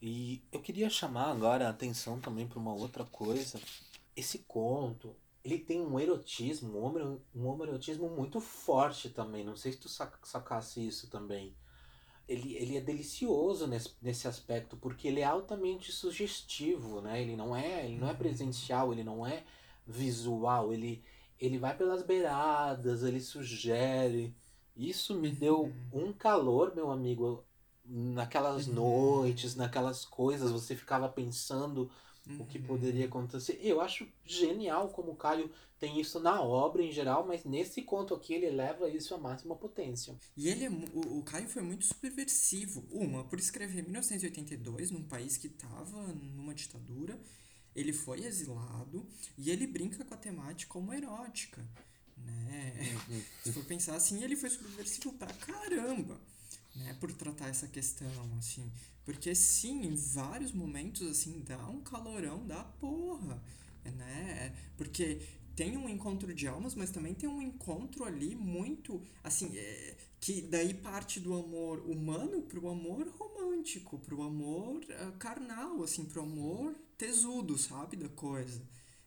E 0.02 0.44
eu 0.52 0.62
queria 0.62 0.90
chamar 0.90 1.32
agora 1.32 1.68
a 1.68 1.70
atenção 1.70 2.20
também 2.20 2.48
para 2.48 2.60
uma 2.60 2.74
outra 2.74 3.06
coisa. 3.06 3.60
Esse 4.16 4.40
conto, 4.40 5.16
ele 5.44 5.60
tem 5.60 5.82
um 5.82 6.00
erotismo, 6.00 6.78
um 6.80 6.84
homo- 6.84 7.22
um 7.36 7.48
homoerotismo 7.48 8.10
muito 8.10 8.40
forte 8.42 9.10
também. 9.10 9.44
Não 9.46 9.56
sei 9.56 9.74
se 9.74 9.80
tu 9.80 9.90
sac- 9.90 10.26
sacasse 10.26 10.86
isso 10.86 11.10
também. 11.10 11.56
Ele, 12.28 12.56
ele 12.56 12.78
é 12.78 12.82
delicioso 12.82 13.68
nesse, 13.68 13.92
nesse 14.02 14.28
aspecto, 14.28 14.78
porque 14.78 15.08
ele 15.08 15.20
é 15.22 15.26
altamente 15.26 15.92
sugestivo, 15.92 17.02
né? 17.02 17.22
Ele 17.22 17.36
não 17.36 17.56
é, 17.56 17.86
ele 17.86 17.98
não 17.98 18.10
é 18.10 18.14
presencial, 18.14 18.94
ele 18.94 19.04
não 19.04 19.28
é 19.28 19.44
visual, 19.86 20.72
ele, 20.74 21.04
ele 21.40 21.58
vai 21.60 21.76
pelas 21.76 22.02
beiradas, 22.04 23.04
ele 23.04 23.20
sugere. 23.20 24.34
Isso 24.76 25.14
me 25.16 25.30
deu 25.30 25.76
um 25.92 26.14
calor, 26.14 26.74
meu 26.74 26.90
amigo, 26.92 27.44
naquelas 27.86 28.68
Uhum. 28.68 28.74
noites, 28.76 29.56
naquelas 29.56 30.06
coisas, 30.06 30.52
você 30.52 30.76
ficava 30.76 31.10
pensando 31.10 31.92
o 32.38 32.46
que 32.46 32.58
Uhum. 32.58 32.66
poderia 32.68 33.06
acontecer. 33.06 33.60
Eu 33.62 33.82
acho 33.82 34.08
genial 34.26 34.90
como 34.90 35.12
o 35.12 35.16
Caio 35.16 35.52
tem 35.84 36.00
isso 36.00 36.17
na 36.17 36.41
obra 36.41 36.82
em 36.82 36.93
geral, 36.93 37.28
mas 37.28 37.43
nesse 37.43 37.82
conto 37.82 38.13
aqui 38.13 38.34
ele 38.34 38.50
leva 38.50 38.89
isso 38.89 39.13
à 39.13 39.17
máxima 39.17 39.54
potência. 39.54 40.17
E 40.38 40.48
ele 40.48 40.63
é, 40.63 40.69
o, 40.69 41.17
o 41.19 41.24
Caio 41.24 41.50
foi 41.50 41.62
muito 41.62 41.84
subversivo. 41.84 42.88
Uma, 42.89 43.26
por 43.26 43.38
escrever 43.38 43.82
em 43.82 43.84
1982, 43.84 44.91
num 44.91 45.04
país 45.04 45.36
que 45.36 45.48
estava 45.48 46.02
numa 46.13 46.56
ditadura, 46.56 47.19
ele 47.76 47.91
foi 47.91 48.24
exilado 48.24 49.06
e 49.38 49.52
ele 49.52 49.67
brinca 49.67 50.06
com 50.06 50.13
a 50.13 50.17
temática 50.17 50.78
homoerótica, 50.78 51.62
né? 52.15 52.98
Se 53.43 53.52
for 53.52 53.65
pensar 53.65 53.98
assim, 53.98 54.24
ele 54.24 54.38
foi 54.38 54.52
subversivo 54.52 55.12
pra 55.15 55.34
caramba, 55.34 56.17
né? 56.78 56.96
Por 57.02 57.12
tratar 57.12 57.50
essa 57.50 57.67
questão, 57.67 58.10
assim. 58.38 58.72
Porque 59.04 59.36
sim, 59.36 59.86
em 59.86 59.96
vários 59.96 60.54
momentos, 60.54 61.06
assim, 61.06 61.43
dá 61.46 61.67
um 61.67 61.82
calorão 61.82 62.48
da 62.48 62.63
porra, 62.63 63.43
né? 63.84 64.56
Porque 64.78 65.19
tem 65.56 65.78
um 65.78 65.88
encontro 65.88 66.34
de 66.34 66.48
almas, 66.48 66.76
mas 66.76 66.92
também 66.92 67.13
tem 67.13 67.30
um 67.30 67.42
encontro 67.42 68.04
ali 68.04 68.36
muito, 68.36 69.02
assim, 69.24 69.56
é, 69.56 69.96
que 70.20 70.42
daí 70.42 70.74
parte 70.74 71.20
do 71.20 71.34
amor 71.34 71.80
humano 71.82 72.42
pro 72.44 72.68
amor 72.70 73.08
romântico, 73.08 74.00
pro 74.00 74.24
amor 74.24 74.82
ah, 74.89 75.12
carnal, 75.20 75.84
assim, 75.84 76.06
pro 76.06 76.24
amor 76.24 76.76
tesudo, 76.98 77.58
sabe, 77.58 77.98
da 77.98 78.10
coisa. 78.10 78.62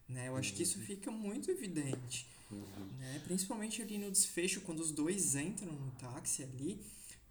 Né? 0.09 0.29
Eu 0.29 0.37
acho 0.37 0.55
que 0.55 0.63
isso 0.63 0.79
fica 0.79 1.11
muito 1.11 1.51
evidente. 1.51 2.29
Né? 2.99 3.21
Principalmente 3.25 3.83
ali 3.83 3.99
no 3.99 4.11
desfecho, 4.11 4.61
quando 4.61 4.81
os 4.81 4.93
dois 4.93 5.35
entram 5.35 5.73
no 5.73 5.91
táxi 5.93 6.45
ali, 6.45 6.81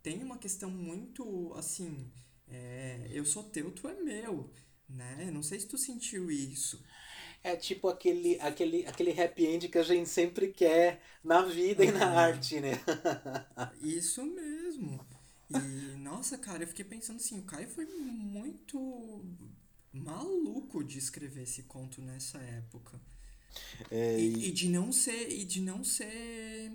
tem 0.04 0.21
uma 0.21 0.38
questão 0.38 0.69
muito, 0.69 1.54
assim, 1.56 2.12
é, 2.49 3.10
eu 3.12 3.25
sou 3.25 3.43
teu, 3.43 3.71
tu 3.71 3.88
é 3.88 3.93
meu, 3.93 4.51
né? 4.88 5.32
Não 5.32 5.41
sei 5.41 5.60
se 5.60 5.67
tu 5.67 5.78
sentiu 5.78 6.30
isso. 6.30 6.84
É 7.45 7.55
tipo 7.55 7.88
aquele, 7.88 8.39
aquele, 8.41 8.86
aquele 8.88 9.12
happy 9.21 9.45
end 9.45 9.69
que 9.69 9.77
a 9.77 9.84
gente 9.84 10.10
sempre 10.10 10.47
quer 10.51 11.01
na 11.23 11.41
vida 11.43 11.86
e 11.86 11.91
na 11.91 12.05
Uhum. 12.05 12.17
arte, 12.17 12.60
né? 12.60 12.71
Isso 13.81 14.23
mesmo. 14.25 14.99
E, 15.49 15.95
nossa, 15.97 16.38
cara, 16.38 16.63
eu 16.63 16.67
fiquei 16.67 16.86
pensando 16.86 17.17
assim, 17.17 17.39
o 17.39 17.43
Caio 17.43 17.67
foi 17.69 17.86
muito 17.86 19.23
maluco 19.93 20.84
de 20.84 20.97
escrever 20.97 21.43
esse 21.43 21.63
conto 21.63 22.01
nessa 22.01 22.39
época. 22.39 22.99
É, 23.91 24.19
E, 24.19 24.47
e 24.47 24.51
de 24.51 24.69
não 24.69 24.91
ser, 24.91 25.29
e 25.31 25.43
de 25.45 25.62
não 25.62 25.84
ser 25.84 26.71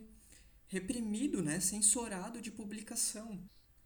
reprimido, 0.68 1.42
né? 1.42 1.61
Censurado 1.61 2.40
de 2.40 2.50
publicação. 2.50 3.40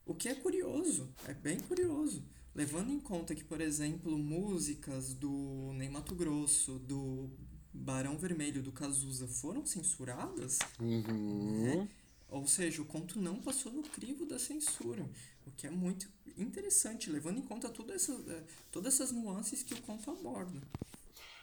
O 0.07 0.15
que 0.15 0.29
é 0.29 0.35
curioso, 0.35 1.15
é 1.27 1.35
bem 1.35 1.59
curioso. 1.61 2.25
Levando 2.55 2.93
em 2.93 3.01
conta 3.01 3.35
que, 3.35 3.43
por 3.43 3.61
exemplo, 3.61 4.17
músicas 4.17 5.13
do 5.15 5.73
Ney 5.75 5.89
Mato 5.89 6.15
Grosso, 6.15 6.79
do 6.79 7.29
Barão 7.73 8.17
Vermelho, 8.17 8.63
do 8.63 8.71
Cazuza 8.71 9.27
foram 9.27 9.67
censuradas, 9.67 10.59
Uhum. 10.81 11.89
Ou 12.29 12.49
seja, 12.49 12.83
o 12.83 12.85
conto 12.85 13.21
não 13.21 13.41
passou 13.41 13.71
no 13.71 13.83
crivo 13.83 14.27
da 14.27 14.41
censura, 14.41 15.09
o 15.47 15.53
que 15.53 15.69
é 15.69 15.71
muito 15.71 16.09
interessante, 16.37 17.09
levando 17.09 17.39
em 17.39 17.43
conta 17.43 17.69
toda 17.69 17.95
essa, 17.95 18.13
eh, 18.13 18.43
todas 18.73 18.95
essas 18.95 19.13
nuances 19.13 19.63
que 19.63 19.73
o 19.73 19.81
conto 19.83 20.11
aborda. 20.11 20.61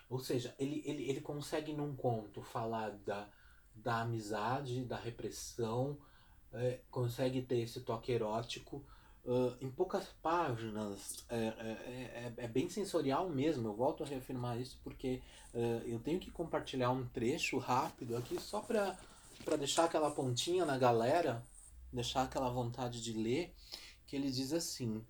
Ou 0.10 0.20
seja, 0.20 0.54
ele, 0.60 0.84
ele, 0.86 1.10
ele 1.10 1.22
consegue 1.22 1.72
num 1.72 1.96
conto 1.96 2.42
falar 2.42 2.90
da, 3.06 3.30
da 3.74 4.02
amizade, 4.02 4.84
da 4.84 4.98
repressão, 4.98 5.98
é, 6.52 6.82
consegue 6.92 7.42
ter 7.42 7.60
esse 7.60 7.80
toque 7.80 8.12
erótico. 8.12 8.84
Uh, 9.24 9.56
em 9.62 9.70
poucas 9.70 10.08
páginas, 10.22 11.24
é, 11.30 11.36
é, 11.38 11.44
é, 11.44 12.34
é, 12.38 12.48
bem 12.48 12.68
sensorial 12.70 13.30
mesmo. 13.30 13.68
Eu 13.68 13.76
volto 13.76 14.04
a 14.04 14.08
reafirmar 14.08 14.60
isso 14.60 14.80
porque 14.84 15.22
uh, 15.54 15.84
eu 15.86 16.00
tenho 16.00 16.20
que 16.20 16.32
compartilhar 16.32 16.90
um 16.90 17.06
trecho 17.08 17.60
rápido 17.60 18.18
aqui 18.18 18.40
só 18.42 18.62
para 18.62 18.98
deixar 19.58 19.86
aquela 19.86 20.10
pontinha 20.10 20.66
na 20.66 20.76
galera, 20.76 21.44
deixar 21.94 22.24
aquela 22.24 22.50
vontade 22.50 23.02
de 23.02 23.14
ler. 23.14 23.54
Que 24.08 24.16
ele 24.16 24.32
diz 24.32 24.54
assim: 24.54 25.06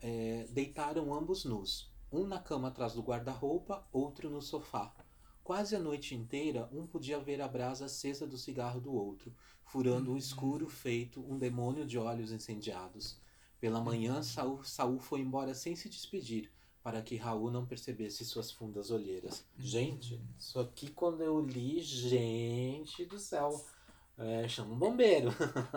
é, 0.00 0.46
Deitaram 0.50 1.14
ambos 1.14 1.44
nus, 1.44 1.88
um 2.10 2.26
na 2.26 2.40
cama 2.40 2.68
atrás 2.68 2.94
do 2.94 3.02
guarda-roupa, 3.02 3.86
outro 3.92 4.28
no 4.28 4.42
sofá. 4.42 4.92
Quase 5.44 5.76
a 5.76 5.78
noite 5.78 6.16
inteira, 6.16 6.68
um 6.72 6.84
podia 6.84 7.20
ver 7.20 7.40
a 7.40 7.46
brasa 7.46 7.84
acesa 7.84 8.26
do 8.26 8.36
cigarro 8.36 8.80
do 8.80 8.92
outro, 8.92 9.32
furando 9.64 10.12
o 10.12 10.18
escuro 10.18 10.68
feito 10.68 11.20
um 11.20 11.38
demônio 11.38 11.86
de 11.86 11.96
olhos 11.96 12.32
incendiados. 12.32 13.24
Pela 13.66 13.80
manhã, 13.80 14.22
Saul, 14.22 14.62
Saul 14.62 15.00
foi 15.00 15.18
embora 15.18 15.52
sem 15.52 15.74
se 15.74 15.88
despedir, 15.88 16.48
para 16.84 17.02
que 17.02 17.16
Raul 17.16 17.50
não 17.50 17.66
percebesse 17.66 18.24
suas 18.24 18.48
fundas 18.48 18.92
olheiras. 18.92 19.44
Gente, 19.58 20.22
isso 20.38 20.60
aqui 20.60 20.88
quando 20.88 21.20
eu 21.20 21.40
li, 21.40 21.80
gente 21.80 23.04
do 23.04 23.18
céu, 23.18 23.60
é, 24.16 24.46
chama 24.46 24.72
um 24.72 24.78
bombeiro. 24.78 25.30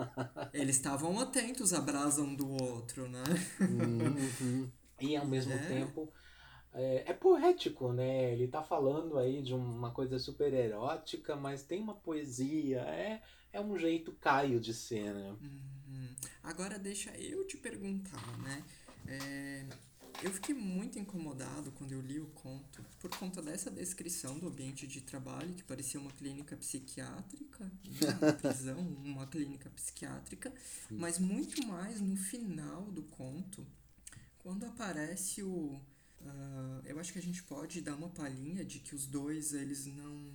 Eles 0.53 0.75
estavam 0.75 1.19
atentos 1.19 1.73
à 1.73 1.81
brasa 1.81 2.21
um 2.21 2.35
do 2.35 2.63
outro, 2.63 3.09
né? 3.09 3.23
Uhum. 3.59 4.69
E 5.01 5.17
ao 5.17 5.25
mesmo 5.25 5.53
é. 5.53 5.57
tempo 5.57 6.13
é, 6.71 7.05
é, 7.07 7.13
poético, 7.13 7.91
né? 7.91 8.31
Ele 8.33 8.47
tá 8.47 8.61
falando 8.61 9.17
aí 9.17 9.41
de 9.41 9.55
uma 9.55 9.89
coisa 9.89 10.19
super 10.19 10.53
erótica, 10.53 11.35
mas 11.35 11.63
tem 11.63 11.81
uma 11.81 11.95
poesia, 11.95 12.81
é, 12.81 13.19
é 13.51 13.59
um 13.59 13.75
jeito 13.79 14.11
Caio 14.21 14.59
de 14.59 14.75
ser, 14.75 15.11
né? 15.11 15.35
Uhum. 15.41 15.79
Agora 16.43 16.77
deixa 16.77 17.11
eu 17.17 17.45
te 17.45 17.57
perguntar, 17.57 18.37
né? 18.39 18.63
É, 19.07 19.65
eu 20.21 20.31
fiquei 20.31 20.53
muito 20.53 20.99
incomodado 20.99 21.71
quando 21.71 21.93
eu 21.93 22.01
li 22.01 22.19
o 22.19 22.27
conto 22.27 22.83
por 22.99 23.09
conta 23.17 23.41
dessa 23.41 23.71
descrição 23.71 24.37
do 24.37 24.47
ambiente 24.47 24.85
de 24.85 25.01
trabalho, 25.01 25.53
que 25.53 25.63
parecia 25.63 25.99
uma 25.99 26.11
clínica 26.11 26.57
psiquiátrica, 26.57 27.63
né? 27.63 28.17
uma 28.21 28.33
prisão, 28.35 28.79
uma 28.79 29.27
clínica 29.27 29.69
psiquiátrica, 29.69 30.53
mas 30.89 31.19
muito 31.19 31.65
mais 31.65 32.01
no 32.01 32.17
final 32.17 32.83
do 32.91 33.03
conto, 33.03 33.65
quando 34.39 34.65
aparece 34.65 35.43
o 35.43 35.79
Uh, 36.21 36.81
eu 36.83 36.99
acho 36.99 37.13
que 37.13 37.19
a 37.19 37.21
gente 37.21 37.41
pode 37.43 37.79
dar 37.79 37.95
uma 37.95 38.09
palhinha 38.09 38.65
de 38.65 38.79
que 38.79 38.93
os 38.93 39.05
dois 39.05 39.53
eles 39.53 39.85
não 39.85 40.29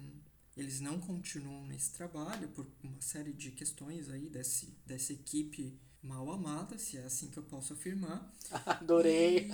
eles 0.56 0.80
não 0.80 1.00
continuam 1.00 1.66
nesse 1.66 1.92
trabalho 1.92 2.48
por 2.48 2.66
uma 2.82 3.00
série 3.00 3.32
de 3.32 3.50
questões 3.50 4.08
aí 4.08 4.28
desse, 4.28 4.76
dessa 4.86 5.12
equipe 5.12 5.78
mal 6.02 6.30
amada, 6.30 6.78
se 6.78 6.96
é 6.96 7.04
assim 7.04 7.28
que 7.28 7.38
eu 7.38 7.42
posso 7.42 7.72
afirmar. 7.72 8.32
Adorei. 8.64 9.50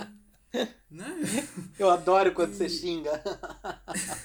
E, 0.53 0.67
né? 0.89 1.15
Eu 1.79 1.89
adoro 1.89 2.33
quando 2.33 2.51
e... 2.51 2.55
você 2.55 2.67
xinga. 2.67 3.23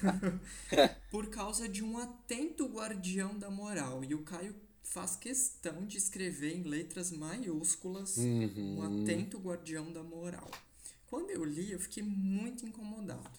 por 1.08 1.28
causa 1.30 1.68
de 1.68 1.84
um 1.84 1.96
atento 1.98 2.66
guardião 2.66 3.38
da 3.38 3.48
moral. 3.48 4.02
E 4.04 4.12
o 4.12 4.22
Caio 4.24 4.54
faz 4.82 5.14
questão 5.14 5.86
de 5.86 5.98
escrever 5.98 6.56
em 6.56 6.62
letras 6.62 7.12
maiúsculas 7.12 8.16
uhum. 8.16 8.78
um 8.78 9.02
atento 9.02 9.38
guardião 9.38 9.92
da 9.92 10.02
moral. 10.02 10.50
Quando 11.06 11.30
eu 11.30 11.44
li, 11.44 11.70
eu 11.70 11.78
fiquei 11.78 12.02
muito 12.02 12.66
incomodado, 12.66 13.38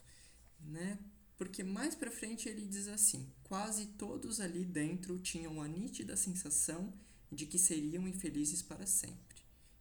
né? 0.62 0.98
Porque 1.38 1.64
mais 1.64 1.94
para 1.94 2.12
frente 2.12 2.50
ele 2.50 2.66
diz 2.66 2.88
assim: 2.88 3.32
quase 3.44 3.86
todos 3.88 4.40
ali 4.42 4.66
dentro 4.66 5.20
tinham 5.20 5.62
a 5.62 5.68
nítida 5.68 6.18
sensação 6.18 6.92
de 7.32 7.46
que 7.46 7.60
seriam 7.60 8.08
infelizes 8.08 8.62
para 8.62 8.86
sempre. 8.86 9.38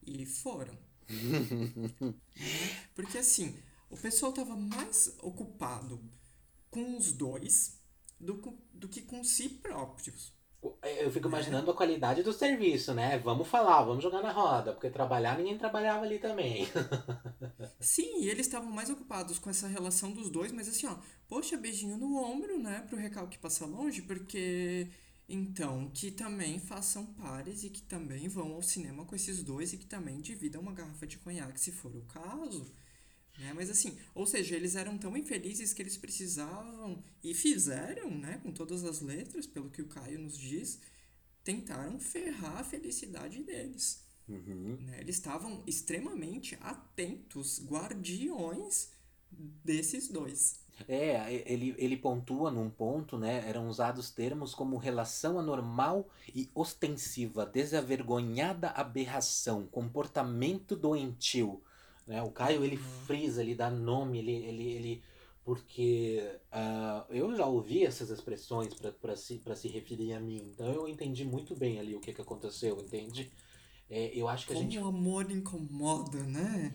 E 0.07 0.27
foram. 0.27 0.75
né? 0.75 2.15
Porque 2.95 3.19
assim, 3.19 3.57
o 3.89 3.97
pessoal 3.97 4.31
estava 4.31 4.57
mais 4.57 5.17
ocupado 5.23 6.01
com 6.71 6.97
os 6.97 7.13
dois 7.13 7.81
do, 8.21 8.59
do 8.73 8.89
que 8.89 9.03
com 9.03 9.25
si 9.25 9.49
próprios. 9.49 10.35
Eu 11.01 11.13
fico 11.13 11.29
imaginando 11.29 11.71
a 11.71 11.75
qualidade 11.75 12.25
do 12.25 12.33
serviço, 12.33 12.93
né? 12.93 13.19
Vamos 13.19 13.47
falar, 13.47 13.85
vamos 13.85 14.03
jogar 14.03 14.21
na 14.21 14.33
roda, 14.33 14.73
porque 14.73 14.91
trabalhar 14.91 15.39
ninguém 15.39 15.57
trabalhava 15.57 16.05
ali 16.05 16.19
também. 16.19 16.67
Sim, 17.87 18.25
e 18.25 18.29
eles 18.29 18.47
estavam 18.47 18.69
mais 18.69 18.91
ocupados 18.91 19.39
com 19.39 19.49
essa 19.49 19.69
relação 19.69 20.11
dos 20.11 20.29
dois, 20.29 20.51
mas 20.51 20.69
assim, 20.69 20.87
ó, 20.87 20.99
poxa, 21.29 21.57
beijinho 21.57 21.97
no 21.97 22.17
ombro, 22.17 22.59
né, 22.59 22.81
pro 22.89 22.99
recalque 22.99 23.39
passar 23.39 23.65
longe, 23.67 24.03
porque 24.03 24.89
então 25.29 25.89
que 25.95 26.11
também 26.11 26.59
façam 26.59 27.07
pares 27.07 27.63
e 27.63 27.71
que 27.71 27.83
também 27.83 28.27
vão 28.27 28.55
ao 28.55 28.63
cinema 28.63 29.05
com 29.05 29.15
esses 29.15 29.41
dois 29.41 29.73
e 29.73 29.79
que 29.79 29.87
também 29.87 30.21
dividam 30.21 30.63
uma 30.63 30.73
garrafa 30.73 31.07
de 31.07 31.17
conhaque, 31.19 31.61
se 31.61 31.71
for 31.71 31.95
o 31.95 32.03
caso. 32.07 32.67
Né? 33.39 33.53
Mas 33.55 33.71
assim, 33.71 33.97
ou 34.17 34.27
seja, 34.27 34.57
eles 34.57 34.75
eram 34.75 34.99
tão 34.99 35.17
infelizes 35.17 35.73
que 35.73 35.81
eles 35.81 35.97
precisavam, 35.97 37.05
e 37.23 37.35
fizeram, 37.35 38.11
né, 38.11 38.41
com 38.43 38.51
todas 38.51 38.85
as 38.85 39.01
letras, 39.01 39.47
pelo 39.47 39.71
que 39.71 39.83
o 39.83 39.87
Caio 39.87 40.19
nos 40.19 40.37
diz, 40.37 40.81
tentaram 41.45 42.01
ferrar 42.01 42.59
a 42.59 42.65
felicidade 42.65 43.45
deles. 43.45 44.06
Uhum. 44.29 44.79
Né? 44.81 45.01
Eles 45.01 45.17
estavam 45.17 45.63
extremamente 45.67 46.59
atentos, 46.61 47.65
guardiões 47.65 48.91
desses 49.31 50.09
dois. 50.09 50.65
É, 50.89 51.43
ele, 51.51 51.75
ele 51.79 51.97
pontua 51.97 52.51
num 52.51 52.69
ponto, 52.69 53.17
né? 53.17 53.49
Eram 53.49 53.69
usados 53.69 54.11
termos 54.11 54.55
como 54.55 54.77
relação 54.77 55.39
anormal 55.39 56.07
e 56.35 56.51
ostensiva, 56.55 57.47
desavergonhada 57.47 58.69
aberração, 58.69 59.67
comportamento 59.67 60.77
doentio, 60.77 61.63
né? 62.07 62.23
O 62.23 62.31
Caio 62.31 62.63
ele 62.63 62.77
uhum. 62.77 62.83
frisa, 63.07 63.41
ele 63.41 63.55
dá 63.55 63.71
nome, 63.71 64.19
ele, 64.19 64.33
ele, 64.33 64.73
ele 64.73 65.03
porque 65.43 66.39
uh, 66.53 67.11
eu 67.11 67.35
já 67.35 67.47
ouvi 67.47 67.87
essas 67.87 68.11
expressões 68.11 68.75
para 69.01 69.17
se, 69.17 69.41
se 69.55 69.69
referir 69.69 70.13
a 70.13 70.21
mim, 70.21 70.51
então 70.53 70.67
eu 70.67 70.89
entendi 70.89 71.25
muito 71.25 71.55
bem 71.55 71.79
ali 71.79 71.95
o 71.95 72.01
que, 72.01 72.13
que 72.13 72.21
aconteceu, 72.21 72.77
entende? 72.81 73.31
É, 73.89 74.13
eu 74.15 74.29
acho 74.29 74.47
que 74.47 74.55
Como 74.55 74.67
a 74.67 74.71
gente. 74.71 74.79
o 74.79 74.87
amor 74.87 75.31
incomoda, 75.31 76.23
né? 76.25 76.73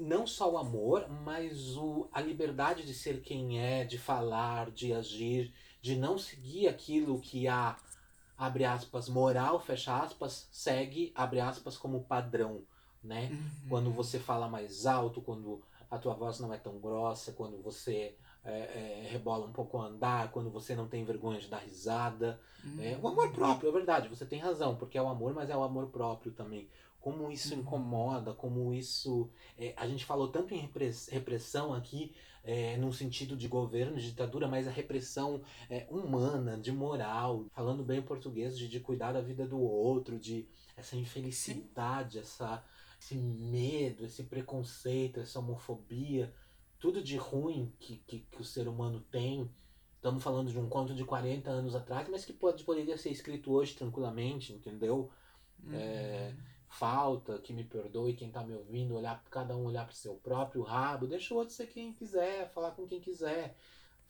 Não 0.00 0.26
só 0.26 0.52
o 0.52 0.58
amor, 0.58 1.08
mas 1.24 1.76
o, 1.76 2.08
a 2.12 2.20
liberdade 2.20 2.84
de 2.84 2.94
ser 2.94 3.20
quem 3.20 3.60
é, 3.60 3.84
de 3.84 3.98
falar, 3.98 4.70
de 4.70 4.92
agir, 4.92 5.52
de 5.82 5.96
não 5.96 6.18
seguir 6.18 6.68
aquilo 6.68 7.20
que 7.20 7.46
a, 7.46 7.76
abre 8.38 8.64
aspas, 8.64 9.08
moral, 9.08 9.60
fecha 9.60 9.96
aspas, 9.96 10.48
segue, 10.50 11.12
abre 11.14 11.40
aspas, 11.40 11.76
como 11.76 12.04
padrão 12.04 12.62
né? 13.04 13.28
Uhum. 13.30 13.68
Quando 13.68 13.90
você 13.92 14.18
fala 14.18 14.48
mais 14.48 14.86
alto, 14.86 15.20
quando 15.20 15.62
a 15.90 15.98
tua 15.98 16.14
voz 16.14 16.40
não 16.40 16.52
é 16.52 16.56
tão 16.56 16.78
grossa, 16.78 17.32
quando 17.32 17.62
você 17.62 18.16
é, 18.44 19.04
é, 19.04 19.08
rebola 19.10 19.46
um 19.46 19.52
pouco 19.52 19.78
ao 19.78 19.84
andar, 19.84 20.30
quando 20.30 20.50
você 20.50 20.74
não 20.74 20.86
tem 20.86 21.04
vergonha 21.04 21.40
de 21.40 21.48
dar 21.48 21.58
risada. 21.58 22.38
Uhum. 22.64 22.82
É, 22.82 22.98
o 23.00 23.08
amor 23.08 23.32
próprio, 23.32 23.68
é 23.68 23.72
verdade, 23.72 24.08
você 24.08 24.26
tem 24.26 24.38
razão, 24.38 24.76
porque 24.76 24.98
é 24.98 25.02
o 25.02 25.08
amor, 25.08 25.32
mas 25.34 25.50
é 25.50 25.56
o 25.56 25.62
amor 25.62 25.88
próprio 25.88 26.32
também. 26.32 26.68
Como 27.00 27.30
isso 27.30 27.54
uhum. 27.54 27.60
incomoda, 27.60 28.32
como 28.32 28.72
isso. 28.72 29.30
É, 29.58 29.74
a 29.76 29.86
gente 29.86 30.04
falou 30.04 30.28
tanto 30.28 30.54
em 30.54 30.70
repressão 31.10 31.72
aqui, 31.72 32.14
é, 32.42 32.76
num 32.76 32.92
sentido 32.92 33.36
de 33.36 33.48
governo, 33.48 33.96
de 33.96 34.10
ditadura, 34.10 34.46
mas 34.46 34.68
a 34.68 34.70
repressão 34.70 35.40
é, 35.70 35.86
humana, 35.90 36.58
de 36.58 36.70
moral, 36.70 37.46
falando 37.54 37.82
bem 37.82 38.02
português, 38.02 38.58
de, 38.58 38.68
de 38.68 38.80
cuidar 38.80 39.12
da 39.12 39.20
vida 39.22 39.46
do 39.46 39.58
outro, 39.58 40.18
de 40.18 40.46
essa 40.76 40.96
infelicidade, 40.96 42.18
essa 42.18 42.62
esse 43.04 43.16
medo, 43.16 44.06
esse 44.06 44.22
preconceito, 44.22 45.20
essa 45.20 45.38
homofobia, 45.38 46.32
tudo 46.84 47.02
de 47.02 47.16
ruim 47.16 47.72
que, 47.80 47.96
que, 48.06 48.18
que, 48.30 48.42
o 48.42 48.44
ser 48.44 48.68
humano 48.68 49.00
tem. 49.10 49.50
Estamos 49.96 50.22
falando 50.22 50.50
de 50.50 50.58
um 50.58 50.68
conto 50.68 50.94
de 50.94 51.02
40 51.02 51.50
anos 51.50 51.74
atrás, 51.74 52.06
mas 52.10 52.26
que 52.26 52.32
pode, 52.34 52.62
poderia 52.62 52.98
ser 52.98 53.08
escrito 53.08 53.50
hoje 53.50 53.74
tranquilamente, 53.74 54.52
entendeu? 54.52 55.10
Uhum. 55.62 55.72
É, 55.72 56.34
falta, 56.68 57.38
que 57.38 57.54
me 57.54 57.64
perdoe 57.64 58.12
quem 58.12 58.28
está 58.28 58.44
me 58.44 58.52
ouvindo, 58.52 58.94
olhar 58.94 59.24
cada 59.30 59.56
um 59.56 59.64
olhar 59.64 59.86
para 59.86 59.94
o 59.94 59.96
seu 59.96 60.16
próprio 60.16 60.60
rabo, 60.60 61.06
deixa 61.06 61.32
o 61.32 61.38
outro 61.38 61.54
ser 61.54 61.68
quem 61.68 61.94
quiser, 61.94 62.52
falar 62.52 62.72
com 62.72 62.86
quem 62.86 63.00
quiser. 63.00 63.56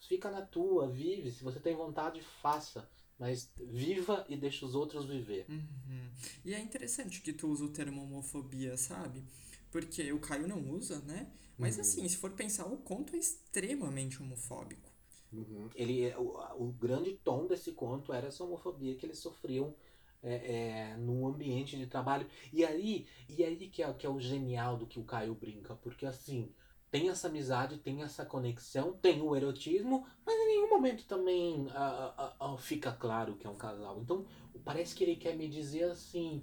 Fica 0.00 0.28
na 0.28 0.42
tua, 0.42 0.88
vive. 0.88 1.30
Se 1.30 1.44
você 1.44 1.60
tem 1.60 1.76
vontade, 1.76 2.20
faça. 2.42 2.90
Mas 3.16 3.52
viva 3.56 4.26
e 4.28 4.37
deixa 4.37 4.66
os 4.66 4.74
outros 4.74 5.04
viver. 5.04 5.46
Uhum. 5.48 6.10
E 6.44 6.52
é 6.52 6.58
interessante 6.58 7.20
que 7.20 7.32
tu 7.32 7.46
usa 7.46 7.66
o 7.66 7.72
termo 7.72 8.02
homofobia, 8.02 8.76
sabe? 8.76 9.22
Porque 9.70 10.12
o 10.12 10.18
Caio 10.18 10.48
não 10.48 10.58
usa, 10.70 10.98
né? 11.02 11.30
Mas 11.58 11.76
uhum. 11.76 11.80
assim, 11.82 12.08
se 12.08 12.16
for 12.16 12.30
pensar, 12.32 12.66
o 12.66 12.76
conto 12.76 13.14
é 13.14 13.18
extremamente 13.18 14.22
homofóbico. 14.22 14.90
Uhum. 15.32 15.68
Ele, 15.74 16.14
o, 16.14 16.64
o 16.64 16.72
grande 16.72 17.12
tom 17.24 17.46
desse 17.46 17.72
conto 17.72 18.12
era 18.12 18.28
essa 18.28 18.44
homofobia 18.44 18.94
que 18.94 19.06
eles 19.06 19.18
sofriam 19.18 19.74
é, 20.22 20.34
é, 20.34 20.96
no 20.96 21.26
ambiente 21.26 21.76
de 21.76 21.86
trabalho. 21.86 22.26
E 22.52 22.64
aí, 22.64 23.06
e 23.28 23.44
aí 23.44 23.56
que, 23.68 23.82
é, 23.82 23.92
que 23.92 24.06
é 24.06 24.08
o 24.08 24.20
genial 24.20 24.76
do 24.76 24.86
que 24.86 24.98
o 24.98 25.04
Caio 25.04 25.34
brinca, 25.34 25.74
porque 25.76 26.06
assim, 26.06 26.50
tem 26.90 27.08
essa 27.08 27.28
amizade, 27.28 27.78
tem 27.78 28.02
essa 28.02 28.24
conexão, 28.24 28.92
tem 28.92 29.20
o 29.20 29.34
erotismo, 29.34 30.06
mas 30.24 30.34
em 30.36 30.46
nenhum 30.46 30.70
momento 30.70 31.04
também 31.06 31.66
uh, 31.66 32.46
uh, 32.46 32.54
uh, 32.54 32.56
fica 32.56 32.92
claro 32.92 33.34
que 33.34 33.46
é 33.46 33.50
um 33.50 33.56
casal. 33.56 34.00
Então, 34.00 34.24
parece 34.64 34.94
que 34.94 35.04
ele 35.04 35.16
quer 35.16 35.36
me 35.36 35.48
dizer 35.48 35.84
assim: 35.84 36.42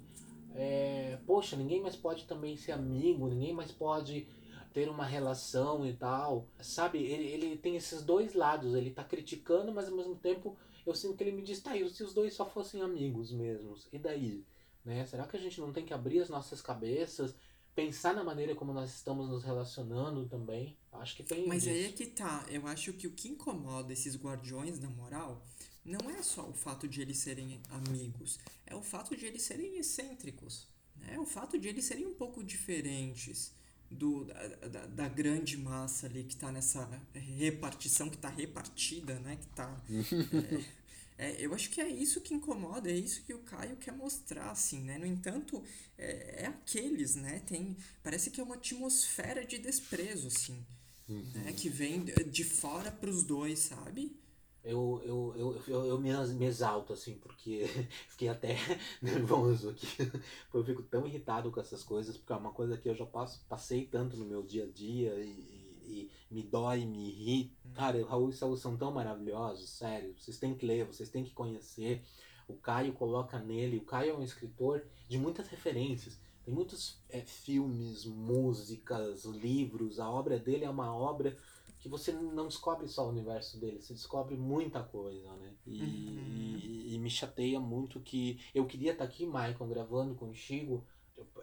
é, 0.54 1.18
poxa, 1.26 1.56
ninguém 1.56 1.80
mais 1.80 1.96
pode 1.96 2.24
também 2.26 2.56
ser 2.56 2.72
amigo, 2.72 3.28
ninguém 3.28 3.54
mais 3.54 3.72
pode 3.72 4.26
ter 4.72 4.88
uma 4.88 5.04
relação 5.04 5.86
e 5.86 5.92
tal. 5.92 6.48
Sabe, 6.60 6.98
ele, 6.98 7.24
ele 7.24 7.56
tem 7.56 7.76
esses 7.76 8.02
dois 8.02 8.34
lados, 8.34 8.74
ele 8.74 8.90
tá 8.90 9.04
criticando, 9.04 9.72
mas 9.72 9.88
ao 9.88 9.96
mesmo 9.96 10.16
tempo 10.16 10.56
eu 10.86 10.94
sinto 10.94 11.16
que 11.16 11.22
ele 11.22 11.32
me 11.32 11.42
diz, 11.42 11.60
tá, 11.60 11.76
e 11.76 11.88
se 11.90 12.02
os 12.02 12.12
dois 12.12 12.34
só 12.34 12.48
fossem 12.48 12.82
amigos 12.82 13.30
mesmos? 13.30 13.88
E 13.92 13.98
daí? 13.98 14.44
Né? 14.84 15.06
Será 15.06 15.26
que 15.26 15.36
a 15.36 15.40
gente 15.40 15.60
não 15.60 15.72
tem 15.72 15.84
que 15.84 15.94
abrir 15.94 16.20
as 16.20 16.28
nossas 16.28 16.60
cabeças, 16.60 17.34
pensar 17.74 18.14
na 18.14 18.24
maneira 18.24 18.54
como 18.54 18.72
nós 18.72 18.90
estamos 18.90 19.28
nos 19.28 19.44
relacionando 19.44 20.26
também? 20.28 20.76
Acho 20.92 21.16
que 21.16 21.22
tem. 21.22 21.46
Mas 21.46 21.62
disso. 21.62 21.74
aí 21.74 21.84
é 21.86 21.92
que 21.92 22.06
tá. 22.06 22.44
Eu 22.48 22.66
acho 22.66 22.92
que 22.94 23.06
o 23.06 23.12
que 23.12 23.28
incomoda 23.28 23.92
esses 23.92 24.16
guardiões 24.16 24.78
da 24.78 24.88
moral 24.88 25.42
não 25.84 26.10
é 26.10 26.22
só 26.22 26.48
o 26.48 26.52
fato 26.52 26.88
de 26.88 27.00
eles 27.00 27.18
serem 27.18 27.60
amigos, 27.70 28.38
é 28.66 28.74
o 28.74 28.82
fato 28.82 29.16
de 29.16 29.26
eles 29.26 29.42
serem 29.42 29.78
excêntricos. 29.78 30.68
É 31.08 31.18
o 31.18 31.26
fato 31.26 31.58
de 31.58 31.68
eles 31.68 31.84
serem 31.84 32.06
um 32.06 32.14
pouco 32.14 32.44
diferentes 32.44 33.52
do, 33.92 34.24
da, 34.24 34.86
da, 34.86 35.08
grande 35.08 35.56
massa 35.56 36.06
ali 36.06 36.24
que 36.24 36.34
está 36.34 36.50
nessa 36.50 36.88
repartição, 37.14 38.08
que 38.08 38.16
está 38.16 38.28
repartida, 38.28 39.18
né? 39.20 39.36
Que 39.36 39.46
tá, 39.48 39.82
é, 41.18 41.30
é, 41.30 41.46
eu 41.46 41.54
acho 41.54 41.70
que 41.70 41.80
é 41.80 41.88
isso 41.88 42.20
que 42.20 42.34
incomoda, 42.34 42.90
é 42.90 42.96
isso 42.96 43.22
que 43.22 43.34
o 43.34 43.40
Caio 43.40 43.76
quer 43.76 43.92
mostrar, 43.92 44.50
assim, 44.50 44.80
né? 44.80 44.98
No 44.98 45.06
entanto, 45.06 45.62
é, 45.98 46.44
é 46.44 46.46
aqueles, 46.46 47.14
né? 47.14 47.40
Tem, 47.46 47.76
parece 48.02 48.30
que 48.30 48.40
é 48.40 48.44
uma 48.44 48.54
atmosfera 48.54 49.44
de 49.44 49.58
desprezo, 49.58 50.28
assim, 50.28 50.64
uhum. 51.08 51.30
né? 51.34 51.52
Que 51.52 51.68
vem 51.68 52.04
de 52.04 52.44
fora 52.44 52.90
para 52.90 53.10
os 53.10 53.22
dois, 53.22 53.58
sabe? 53.58 54.16
Eu, 54.64 55.02
eu, 55.04 55.34
eu, 55.36 55.62
eu, 55.66 55.84
eu 55.86 56.00
me 56.00 56.44
exalto, 56.44 56.92
assim, 56.92 57.14
porque 57.18 57.64
fiquei 58.08 58.28
até 58.28 58.56
nervoso 59.02 59.70
aqui. 59.70 59.86
Eu 60.54 60.64
fico 60.64 60.82
tão 60.82 61.06
irritado 61.06 61.50
com 61.50 61.60
essas 61.60 61.82
coisas, 61.82 62.16
porque 62.16 62.32
é 62.32 62.36
uma 62.36 62.52
coisa 62.52 62.76
que 62.76 62.88
eu 62.88 62.94
já 62.94 63.06
passo, 63.06 63.44
passei 63.48 63.86
tanto 63.86 64.16
no 64.16 64.24
meu 64.24 64.42
dia 64.42 64.64
a 64.64 64.68
dia 64.68 65.14
e, 65.18 65.30
e, 65.84 66.10
me 66.30 66.42
dói, 66.42 66.84
me 66.84 67.08
irrita. 67.08 67.56
Hum. 67.66 67.72
Cara, 67.74 67.98
o 67.98 68.04
Raul 68.04 68.28
e 68.28 68.32
Saul 68.32 68.56
são 68.56 68.76
tão 68.76 68.92
maravilhosos, 68.92 69.70
sério. 69.70 70.14
Vocês 70.16 70.38
têm 70.38 70.54
que 70.54 70.64
ler, 70.64 70.84
vocês 70.84 71.08
têm 71.08 71.24
que 71.24 71.32
conhecer. 71.32 72.04
O 72.46 72.54
Caio 72.54 72.92
coloca 72.92 73.38
nele. 73.38 73.78
O 73.78 73.84
Caio 73.84 74.10
é 74.10 74.14
um 74.14 74.22
escritor 74.22 74.84
de 75.08 75.18
muitas 75.18 75.48
referências. 75.48 76.20
Tem 76.44 76.52
muitos 76.52 77.00
é, 77.08 77.20
filmes, 77.20 78.04
músicas, 78.04 79.24
livros. 79.24 79.98
A 79.98 80.10
obra 80.10 80.38
dele 80.38 80.64
é 80.64 80.70
uma 80.70 80.94
obra 80.94 81.36
que 81.82 81.88
você 81.88 82.12
não 82.12 82.46
descobre 82.46 82.86
só 82.86 83.04
o 83.04 83.10
universo 83.10 83.58
dele, 83.58 83.82
você 83.82 83.92
descobre 83.92 84.36
muita 84.36 84.80
coisa, 84.84 85.34
né? 85.34 85.52
E, 85.66 85.82
uhum. 85.82 86.60
e, 86.62 86.94
e, 86.94 86.98
me 87.00 87.10
chateia 87.10 87.58
muito 87.58 87.98
que 87.98 88.38
eu 88.54 88.64
queria 88.66 88.92
estar 88.92 89.02
aqui, 89.02 89.26
Michael, 89.26 89.66
gravando 89.68 90.14
contigo, 90.14 90.86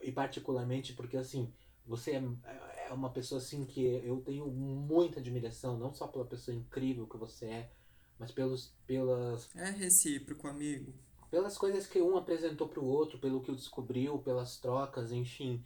e 0.01 0.13
particularmente 0.13 0.93
porque 0.93 1.17
assim, 1.17 1.51
você 1.85 2.11
é, 2.11 2.87
é 2.87 2.93
uma 2.93 3.09
pessoa 3.09 3.39
assim 3.39 3.65
que 3.65 3.83
eu 3.83 4.21
tenho 4.21 4.47
muita 4.47 5.19
admiração, 5.19 5.77
não 5.77 5.93
só 5.93 6.07
pela 6.07 6.23
pessoa 6.23 6.55
incrível 6.55 7.05
que 7.05 7.17
você 7.17 7.45
é, 7.45 7.69
mas 8.17 8.31
pelos 8.31 8.73
pelas 8.87 9.53
é 9.53 9.71
recíproco, 9.71 10.47
amigo. 10.47 10.93
Pelas 11.29 11.57
coisas 11.57 11.85
que 11.85 12.01
um 12.01 12.15
apresentou 12.15 12.69
para 12.69 12.79
o 12.79 12.85
outro, 12.85 13.19
pelo 13.19 13.41
que 13.41 13.51
o 13.51 13.55
descobriu, 13.55 14.19
pelas 14.19 14.57
trocas, 14.57 15.11
enfim 15.11 15.61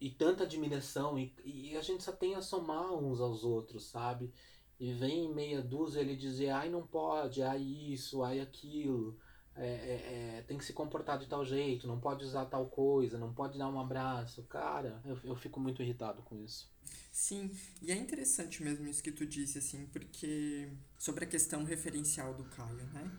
e 0.00 0.10
tanta 0.10 0.44
admiração 0.44 1.18
e, 1.18 1.34
e 1.44 1.76
a 1.76 1.82
gente 1.82 2.02
só 2.04 2.12
tem 2.12 2.34
a 2.34 2.42
somar 2.42 2.92
uns 2.92 3.20
aos 3.20 3.44
outros, 3.44 3.86
sabe? 3.86 4.32
E 4.78 4.92
vem 4.92 5.34
meia 5.34 5.60
dúzia 5.60 6.00
ele 6.00 6.14
dizer, 6.14 6.50
ai 6.50 6.70
não 6.70 6.86
pode, 6.86 7.42
ai 7.42 7.60
isso, 7.60 8.22
ai 8.22 8.40
aquilo, 8.40 9.18
é, 9.56 9.66
é, 9.66 10.38
é, 10.38 10.42
tem 10.42 10.56
que 10.56 10.64
se 10.64 10.72
comportar 10.72 11.18
de 11.18 11.26
tal 11.26 11.44
jeito, 11.44 11.88
não 11.88 11.98
pode 11.98 12.24
usar 12.24 12.44
tal 12.46 12.66
coisa, 12.66 13.18
não 13.18 13.34
pode 13.34 13.58
dar 13.58 13.68
um 13.68 13.80
abraço. 13.80 14.44
Cara, 14.44 15.02
eu, 15.04 15.18
eu 15.24 15.34
fico 15.34 15.58
muito 15.58 15.82
irritado 15.82 16.22
com 16.22 16.36
isso. 16.36 16.70
Sim, 17.10 17.50
e 17.82 17.90
é 17.90 17.96
interessante 17.96 18.62
mesmo 18.62 18.86
isso 18.86 19.02
que 19.02 19.10
tu 19.10 19.26
disse, 19.26 19.58
assim, 19.58 19.86
porque 19.86 20.70
sobre 20.96 21.24
a 21.24 21.28
questão 21.28 21.64
referencial 21.64 22.34
do 22.34 22.44
Caio, 22.44 22.86
né? 22.92 23.10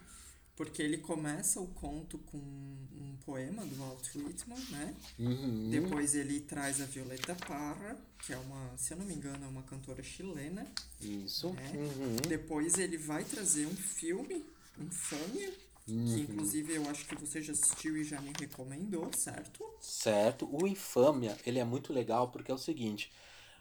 Porque 0.60 0.82
ele 0.82 0.98
começa 0.98 1.62
o 1.62 1.68
conto 1.68 2.18
com 2.18 2.38
um 2.38 3.16
poema 3.26 3.66
do 3.66 3.76
Walt 3.78 4.14
Whitman, 4.14 4.60
né? 4.72 4.94
Uhum. 5.18 5.70
Depois 5.70 6.16
ele 6.16 6.42
traz 6.42 6.82
a 6.82 6.86
Violeta 6.86 7.34
Parra, 7.34 7.98
que 8.26 8.34
é 8.34 8.38
uma, 8.38 8.78
se 8.78 8.94
eu 8.94 8.98
não 8.98 9.06
me 9.06 9.14
engano, 9.14 9.46
é 9.46 9.48
uma 9.48 9.64
cantora 9.64 10.04
chilena. 10.04 10.68
Isso. 11.00 11.52
Né? 11.52 11.72
Uhum. 11.76 12.16
Depois 12.28 12.78
ele 12.78 12.98
vai 12.98 13.24
trazer 13.24 13.68
um 13.68 13.74
filme, 13.74 14.44
Infâmia, 14.78 15.50
uhum. 15.88 16.06
que 16.14 16.22
inclusive 16.24 16.76
eu 16.76 16.90
acho 16.90 17.06
que 17.06 17.16
você 17.16 17.42
já 17.42 17.54
assistiu 17.54 17.96
e 17.96 18.04
já 18.04 18.20
me 18.20 18.34
recomendou, 18.38 19.10
certo? 19.16 19.64
Certo. 19.80 20.46
O 20.52 20.68
Infâmia, 20.68 21.38
ele 21.46 21.60
é 21.60 21.64
muito 21.64 21.94
legal 21.94 22.32
porque 22.32 22.52
é 22.52 22.54
o 22.54 22.58
seguinte, 22.58 23.10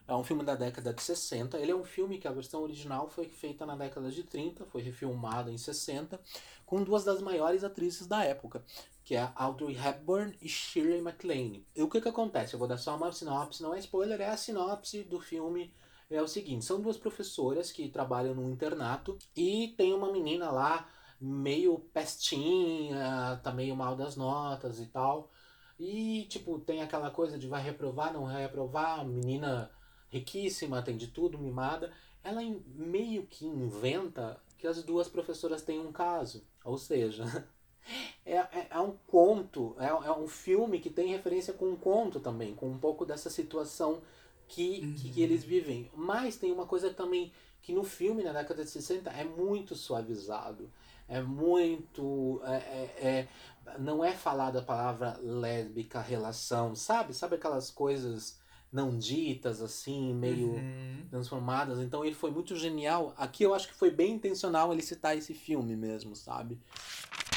é 0.09 0.15
um 0.15 0.25
filme 0.25 0.43
da 0.43 0.55
década 0.55 0.93
de 0.93 1.03
60. 1.03 1.59
Ele 1.59 1.71
é 1.71 1.77
um 1.77 1.85
filme 1.85 2.19
que 2.19 2.27
a 2.27 2.33
versão 2.33 2.63
original 2.63 3.11
foi 3.11 3.29
feita 3.29 3.67
na 3.67 3.77
década 3.77 4.11
de 4.11 4.23
30, 4.25 4.65
foi 4.65 4.81
refilmada 4.81 5.53
em 5.53 5.59
60, 5.59 6.19
com 6.65 6.83
duas 6.83 7.05
das 7.05 7.21
maiores 7.21 7.63
atrizes 7.63 8.07
da 8.07 8.25
época, 8.25 8.65
que 9.05 9.15
é 9.15 9.31
Audrey 9.35 9.77
Hepburn 9.77 10.35
e 10.41 10.49
Shirley 10.49 11.03
MacLaine. 11.03 11.67
E 11.77 11.83
o 11.83 11.91
que 11.91 12.01
que 12.01 12.09
acontece? 12.09 12.55
Eu 12.55 12.59
vou 12.59 12.67
dar 12.67 12.79
só 12.79 12.97
uma 12.97 13.13
sinopse, 13.13 13.63
não 13.63 13.75
é 13.75 13.79
spoiler, 13.79 14.19
é 14.21 14.31
a 14.31 14.37
sinopse 14.37 15.05
do 15.05 15.21
filme. 15.21 15.71
É 16.11 16.23
o 16.23 16.27
seguinte, 16.27 16.65
são 16.65 16.81
duas 16.81 16.97
professoras 16.97 17.71
que 17.71 17.87
trabalham 17.91 18.35
num 18.35 18.51
internato 18.51 19.19
e 19.37 19.75
tem 19.77 19.93
uma 19.93 20.11
menina 20.11 20.51
lá 20.51 20.89
meio 21.21 21.79
pestinha, 21.93 23.39
tá 23.43 23.53
meio 23.53 23.77
mal 23.77 23.95
das 23.95 24.17
notas 24.17 24.81
e 24.81 24.87
tal. 24.87 25.31
E, 25.79 26.27
tipo, 26.31 26.59
tem 26.61 26.83
aquela 26.83 27.11
coisa 27.11 27.39
de 27.39 27.47
vai 27.47 27.63
reprovar, 27.63 28.11
não 28.11 28.25
vai 28.25 28.41
reprovar, 28.41 29.07
menina 29.07 29.71
riquíssima, 30.11 30.83
tem 30.83 30.97
de 30.97 31.09
tudo, 31.09 31.39
mimada, 31.39 31.93
ela 32.23 32.41
meio 32.75 33.27
que 33.27 33.47
inventa 33.47 34.41
que 34.57 34.67
as 34.67 34.83
duas 34.83 35.09
professoras 35.09 35.63
têm 35.63 35.79
um 35.79 35.93
caso. 35.93 36.45
Ou 36.65 36.77
seja, 36.77 37.25
é, 38.27 38.37
é, 38.37 38.67
é 38.71 38.81
um 38.81 38.97
conto, 39.07 39.77
é, 39.79 39.87
é 39.87 40.13
um 40.13 40.27
filme 40.27 40.81
que 40.81 40.91
tem 40.91 41.09
referência 41.09 41.53
com 41.53 41.71
um 41.71 41.77
conto 41.77 42.21
também, 42.21 42.55
com 42.55 42.69
um 42.69 42.79
pouco 42.79 43.07
dessa 43.07 43.31
situação 43.31 44.03
que, 44.47 44.81
uhum. 44.81 44.95
que, 44.95 45.11
que, 45.11 45.23
eles 45.23 45.45
vivem. 45.45 45.91
Mas 45.95 46.37
tem 46.37 46.51
uma 46.51 46.67
coisa 46.67 46.93
também 46.93 47.33
que 47.63 47.73
no 47.73 47.85
filme, 47.85 48.23
na 48.23 48.33
década 48.33 48.65
de 48.65 48.71
60, 48.71 49.11
é 49.11 49.25
muito 49.25 49.75
suavizado. 49.75 50.71
É 51.07 51.23
muito. 51.23 52.41
É, 52.45 52.57
é, 52.57 53.09
é, 53.09 53.29
não 53.79 54.05
é 54.05 54.13
falada 54.13 54.59
a 54.59 54.63
palavra 54.63 55.19
lésbica, 55.23 56.01
relação, 56.01 56.75
sabe? 56.75 57.15
Sabe 57.15 57.37
aquelas 57.37 57.71
coisas 57.71 58.39
não 58.73 58.97
ditas, 58.97 59.63
assim, 59.63 60.15
meio 60.15 60.53
uhum. 60.53 61.07
transformadas. 61.11 61.79
Então 61.81 62.05
ele 62.05 62.15
foi 62.15 62.31
muito 62.31 62.55
genial. 62.55 63.15
Aqui 63.17 63.43
eu 63.43 63.55
acho 63.55 63.69
que 63.69 63.75
foi 63.75 63.91
bem 63.91 64.15
intencional 64.15 64.73
ele 64.73 64.83
citar 64.83 65.17
esse 65.17 65.35
filme 65.35 65.75
mesmo, 65.75 66.15
sabe? 66.15 66.59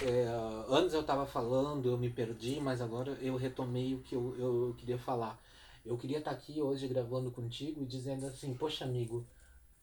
É, 0.03 0.27
antes 0.69 0.93
eu 0.93 1.03
tava 1.03 1.25
falando, 1.25 1.89
eu 1.89 1.97
me 1.97 2.09
perdi, 2.09 2.59
mas 2.59 2.81
agora 2.81 3.17
eu 3.21 3.35
retomei 3.35 3.93
o 3.93 3.99
que 3.99 4.15
eu, 4.15 4.35
eu 4.37 4.75
queria 4.77 4.97
falar. 4.97 5.39
Eu 5.85 5.97
queria 5.97 6.19
estar 6.19 6.31
tá 6.31 6.37
aqui 6.37 6.61
hoje 6.61 6.87
gravando 6.87 7.31
contigo 7.31 7.81
e 7.81 7.85
dizendo 7.85 8.25
assim, 8.25 8.53
poxa 8.53 8.85
amigo, 8.85 9.25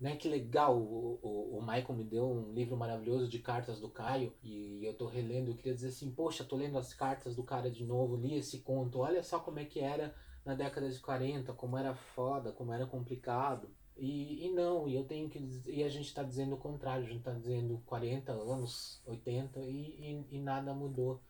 né, 0.00 0.16
que 0.16 0.28
legal, 0.28 0.78
o, 0.78 1.18
o, 1.20 1.58
o 1.58 1.60
Michael 1.60 1.94
me 1.94 2.04
deu 2.04 2.30
um 2.30 2.52
livro 2.52 2.76
maravilhoso 2.76 3.28
de 3.28 3.40
cartas 3.40 3.80
do 3.80 3.88
Caio 3.88 4.32
e 4.42 4.84
eu 4.84 4.94
tô 4.94 5.06
relendo, 5.06 5.50
eu 5.50 5.56
queria 5.56 5.74
dizer 5.74 5.88
assim, 5.88 6.10
poxa, 6.10 6.44
tô 6.44 6.56
lendo 6.56 6.78
as 6.78 6.94
cartas 6.94 7.34
do 7.34 7.42
cara 7.42 7.68
de 7.70 7.84
novo, 7.84 8.16
li 8.16 8.36
esse 8.36 8.60
conto, 8.60 9.00
olha 9.00 9.22
só 9.22 9.40
como 9.40 9.58
é 9.58 9.64
que 9.64 9.80
era 9.80 10.14
na 10.44 10.54
década 10.54 10.88
de 10.88 10.98
40, 11.00 11.52
como 11.52 11.76
era 11.76 11.94
foda, 11.94 12.52
como 12.52 12.72
era 12.72 12.86
complicado. 12.86 13.68
E, 13.96 14.46
e 14.46 14.52
não, 14.52 14.88
e 14.88 14.94
eu 14.94 15.04
tenho 15.04 15.28
que 15.28 15.38
e 15.66 15.82
a 15.82 15.88
gente 15.88 16.06
está 16.06 16.22
dizendo 16.22 16.54
o 16.54 16.58
contrário, 16.58 17.04
a 17.04 17.08
gente 17.08 17.18
está 17.18 17.32
dizendo 17.32 17.82
40 17.84 18.30
anos, 18.30 19.02
80 19.04 19.60
e, 19.62 20.24
e, 20.30 20.36
e 20.36 20.40
nada 20.40 20.72
mudou. 20.72 21.20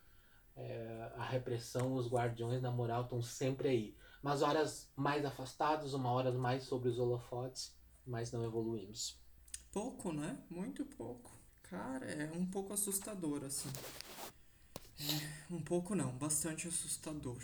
É, 0.55 1.11
a 1.15 1.23
repressão, 1.23 1.95
os 1.95 2.07
guardiões 2.07 2.61
da 2.61 2.69
moral 2.69 3.03
estão 3.03 3.21
sempre 3.21 3.69
aí. 3.69 3.97
Umas 4.21 4.43
horas 4.43 4.91
mais 4.95 5.25
afastados, 5.25 5.93
uma 5.93 6.11
hora 6.11 6.31
mais 6.31 6.63
sobre 6.63 6.89
os 6.89 6.99
holofotes, 6.99 7.78
mas 8.09 8.31
não 8.31 8.43
evoluímos. 8.43 9.17
Pouco, 9.71 10.11
né? 10.11 10.37
Muito 10.49 10.83
pouco. 10.83 11.31
Cara, 11.63 12.05
é 12.05 12.31
um 12.31 12.45
pouco 12.45 12.73
assustador, 12.73 13.43
assim. 13.43 13.69
É, 14.99 15.53
um 15.53 15.61
pouco 15.61 15.95
não, 15.95 16.11
bastante 16.17 16.67
assustador. 16.67 17.41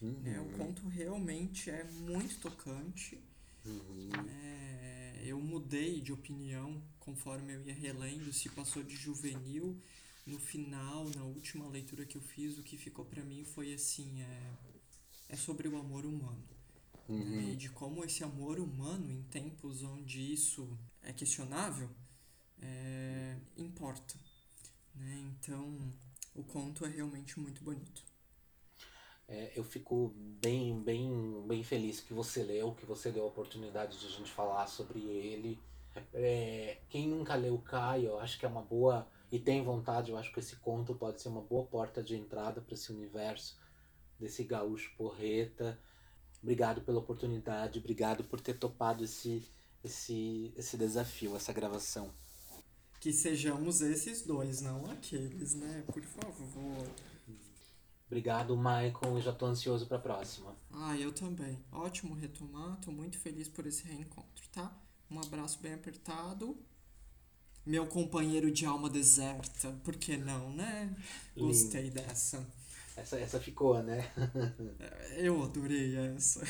Uhum. 0.00 0.20
Né? 0.20 0.40
O 0.40 0.58
conto 0.58 0.86
realmente 0.88 1.70
é 1.70 1.84
muito 1.84 2.38
tocante. 2.38 3.18
Uhum. 3.64 4.10
É, 4.28 5.22
eu 5.24 5.40
mudei 5.40 6.00
de 6.00 6.12
opinião 6.12 6.82
conforme 6.98 7.54
eu 7.54 7.62
ia 7.62 7.74
relendo, 7.74 8.32
se 8.32 8.48
passou 8.50 8.82
de 8.82 8.94
juvenil 8.94 9.80
no 10.26 10.38
final, 10.38 11.08
na 11.16 11.24
última 11.24 11.68
leitura 11.68 12.04
que 12.04 12.16
eu 12.16 12.20
fiz, 12.20 12.58
o 12.58 12.62
que 12.62 12.76
ficou 12.76 13.04
para 13.04 13.22
mim 13.24 13.44
foi 13.44 13.74
assim, 13.74 14.22
é, 14.22 14.52
é 15.30 15.36
sobre 15.36 15.66
o 15.66 15.76
amor 15.78 16.04
humano. 16.06 16.59
Né? 17.10 17.24
Uhum. 17.24 17.50
E 17.50 17.56
de 17.56 17.68
como 17.70 18.04
esse 18.04 18.22
amor 18.22 18.58
humano, 18.58 19.10
em 19.10 19.22
tempos 19.24 19.82
onde 19.82 20.32
isso 20.32 20.68
é 21.02 21.12
questionável, 21.12 21.88
é, 22.62 23.36
importa. 23.56 24.14
Né? 24.94 25.32
Então, 25.32 25.78
o 26.34 26.42
conto 26.42 26.84
é 26.84 26.88
realmente 26.88 27.38
muito 27.38 27.62
bonito. 27.62 28.02
É, 29.28 29.52
eu 29.54 29.62
fico 29.62 30.12
bem, 30.40 30.80
bem, 30.80 31.44
bem 31.46 31.62
feliz 31.62 32.00
que 32.00 32.12
você 32.12 32.42
leu, 32.42 32.74
que 32.74 32.84
você 32.84 33.12
deu 33.12 33.24
a 33.24 33.28
oportunidade 33.28 33.98
de 33.98 34.06
a 34.06 34.10
gente 34.10 34.30
falar 34.30 34.66
sobre 34.66 35.00
ele. 35.00 35.58
É, 36.12 36.78
quem 36.88 37.08
nunca 37.08 37.34
leu 37.34 37.58
Caio, 37.58 38.08
eu 38.08 38.20
acho 38.20 38.38
que 38.38 38.44
é 38.44 38.48
uma 38.48 38.62
boa 38.62 39.06
e 39.30 39.38
tem 39.38 39.62
vontade, 39.62 40.10
eu 40.10 40.16
acho 40.16 40.32
que 40.32 40.40
esse 40.40 40.56
conto 40.56 40.94
pode 40.94 41.20
ser 41.20 41.28
uma 41.28 41.40
boa 41.40 41.64
porta 41.64 42.02
de 42.02 42.16
entrada 42.16 42.60
para 42.60 42.74
esse 42.74 42.92
universo 42.92 43.56
desse 44.18 44.42
gaúcho 44.42 44.92
porreta. 44.96 45.78
Obrigado 46.42 46.80
pela 46.80 46.98
oportunidade, 46.98 47.78
obrigado 47.78 48.24
por 48.24 48.40
ter 48.40 48.58
topado 48.58 49.04
esse, 49.04 49.42
esse, 49.84 50.52
esse 50.56 50.76
desafio, 50.76 51.36
essa 51.36 51.52
gravação. 51.52 52.10
Que 52.98 53.12
sejamos 53.12 53.80
esses 53.80 54.22
dois, 54.22 54.60
não 54.60 54.90
aqueles, 54.90 55.54
né? 55.54 55.84
Por 55.86 56.02
favor. 56.02 56.88
Obrigado, 58.06 58.56
Maicon, 58.56 59.18
e 59.18 59.22
já 59.22 59.32
tô 59.32 59.46
ansioso 59.46 59.86
para 59.86 59.96
a 59.98 60.00
próxima. 60.00 60.56
Ah, 60.72 60.96
eu 60.98 61.12
também. 61.12 61.58
Ótimo 61.70 62.14
retomar, 62.14 62.78
tô 62.80 62.90
muito 62.90 63.16
feliz 63.18 63.48
por 63.48 63.66
esse 63.66 63.84
reencontro, 63.84 64.44
tá? 64.52 64.76
Um 65.10 65.20
abraço 65.20 65.60
bem 65.60 65.74
apertado. 65.74 66.56
Meu 67.64 67.86
companheiro 67.86 68.50
de 68.50 68.66
alma 68.66 68.90
deserta, 68.90 69.70
por 69.84 69.96
que 69.96 70.16
não, 70.16 70.50
né? 70.52 70.94
Gostei 71.36 71.82
Lindo. 71.84 71.94
dessa. 71.94 72.44
Essa, 73.00 73.18
essa 73.18 73.40
ficou, 73.40 73.82
né? 73.82 74.06
Eu 75.16 75.42
adorei 75.42 75.96
essa. 75.96 76.44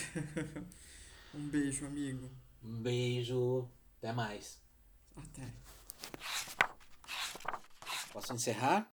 um 1.33 1.49
beijo, 1.49 1.87
amigo. 1.87 2.29
Um 2.65 2.83
beijo, 2.83 3.71
até 3.99 4.13
mais. 4.13 4.61
Até. 5.17 5.49
Posso 8.13 8.33
encerrar? 8.35 8.85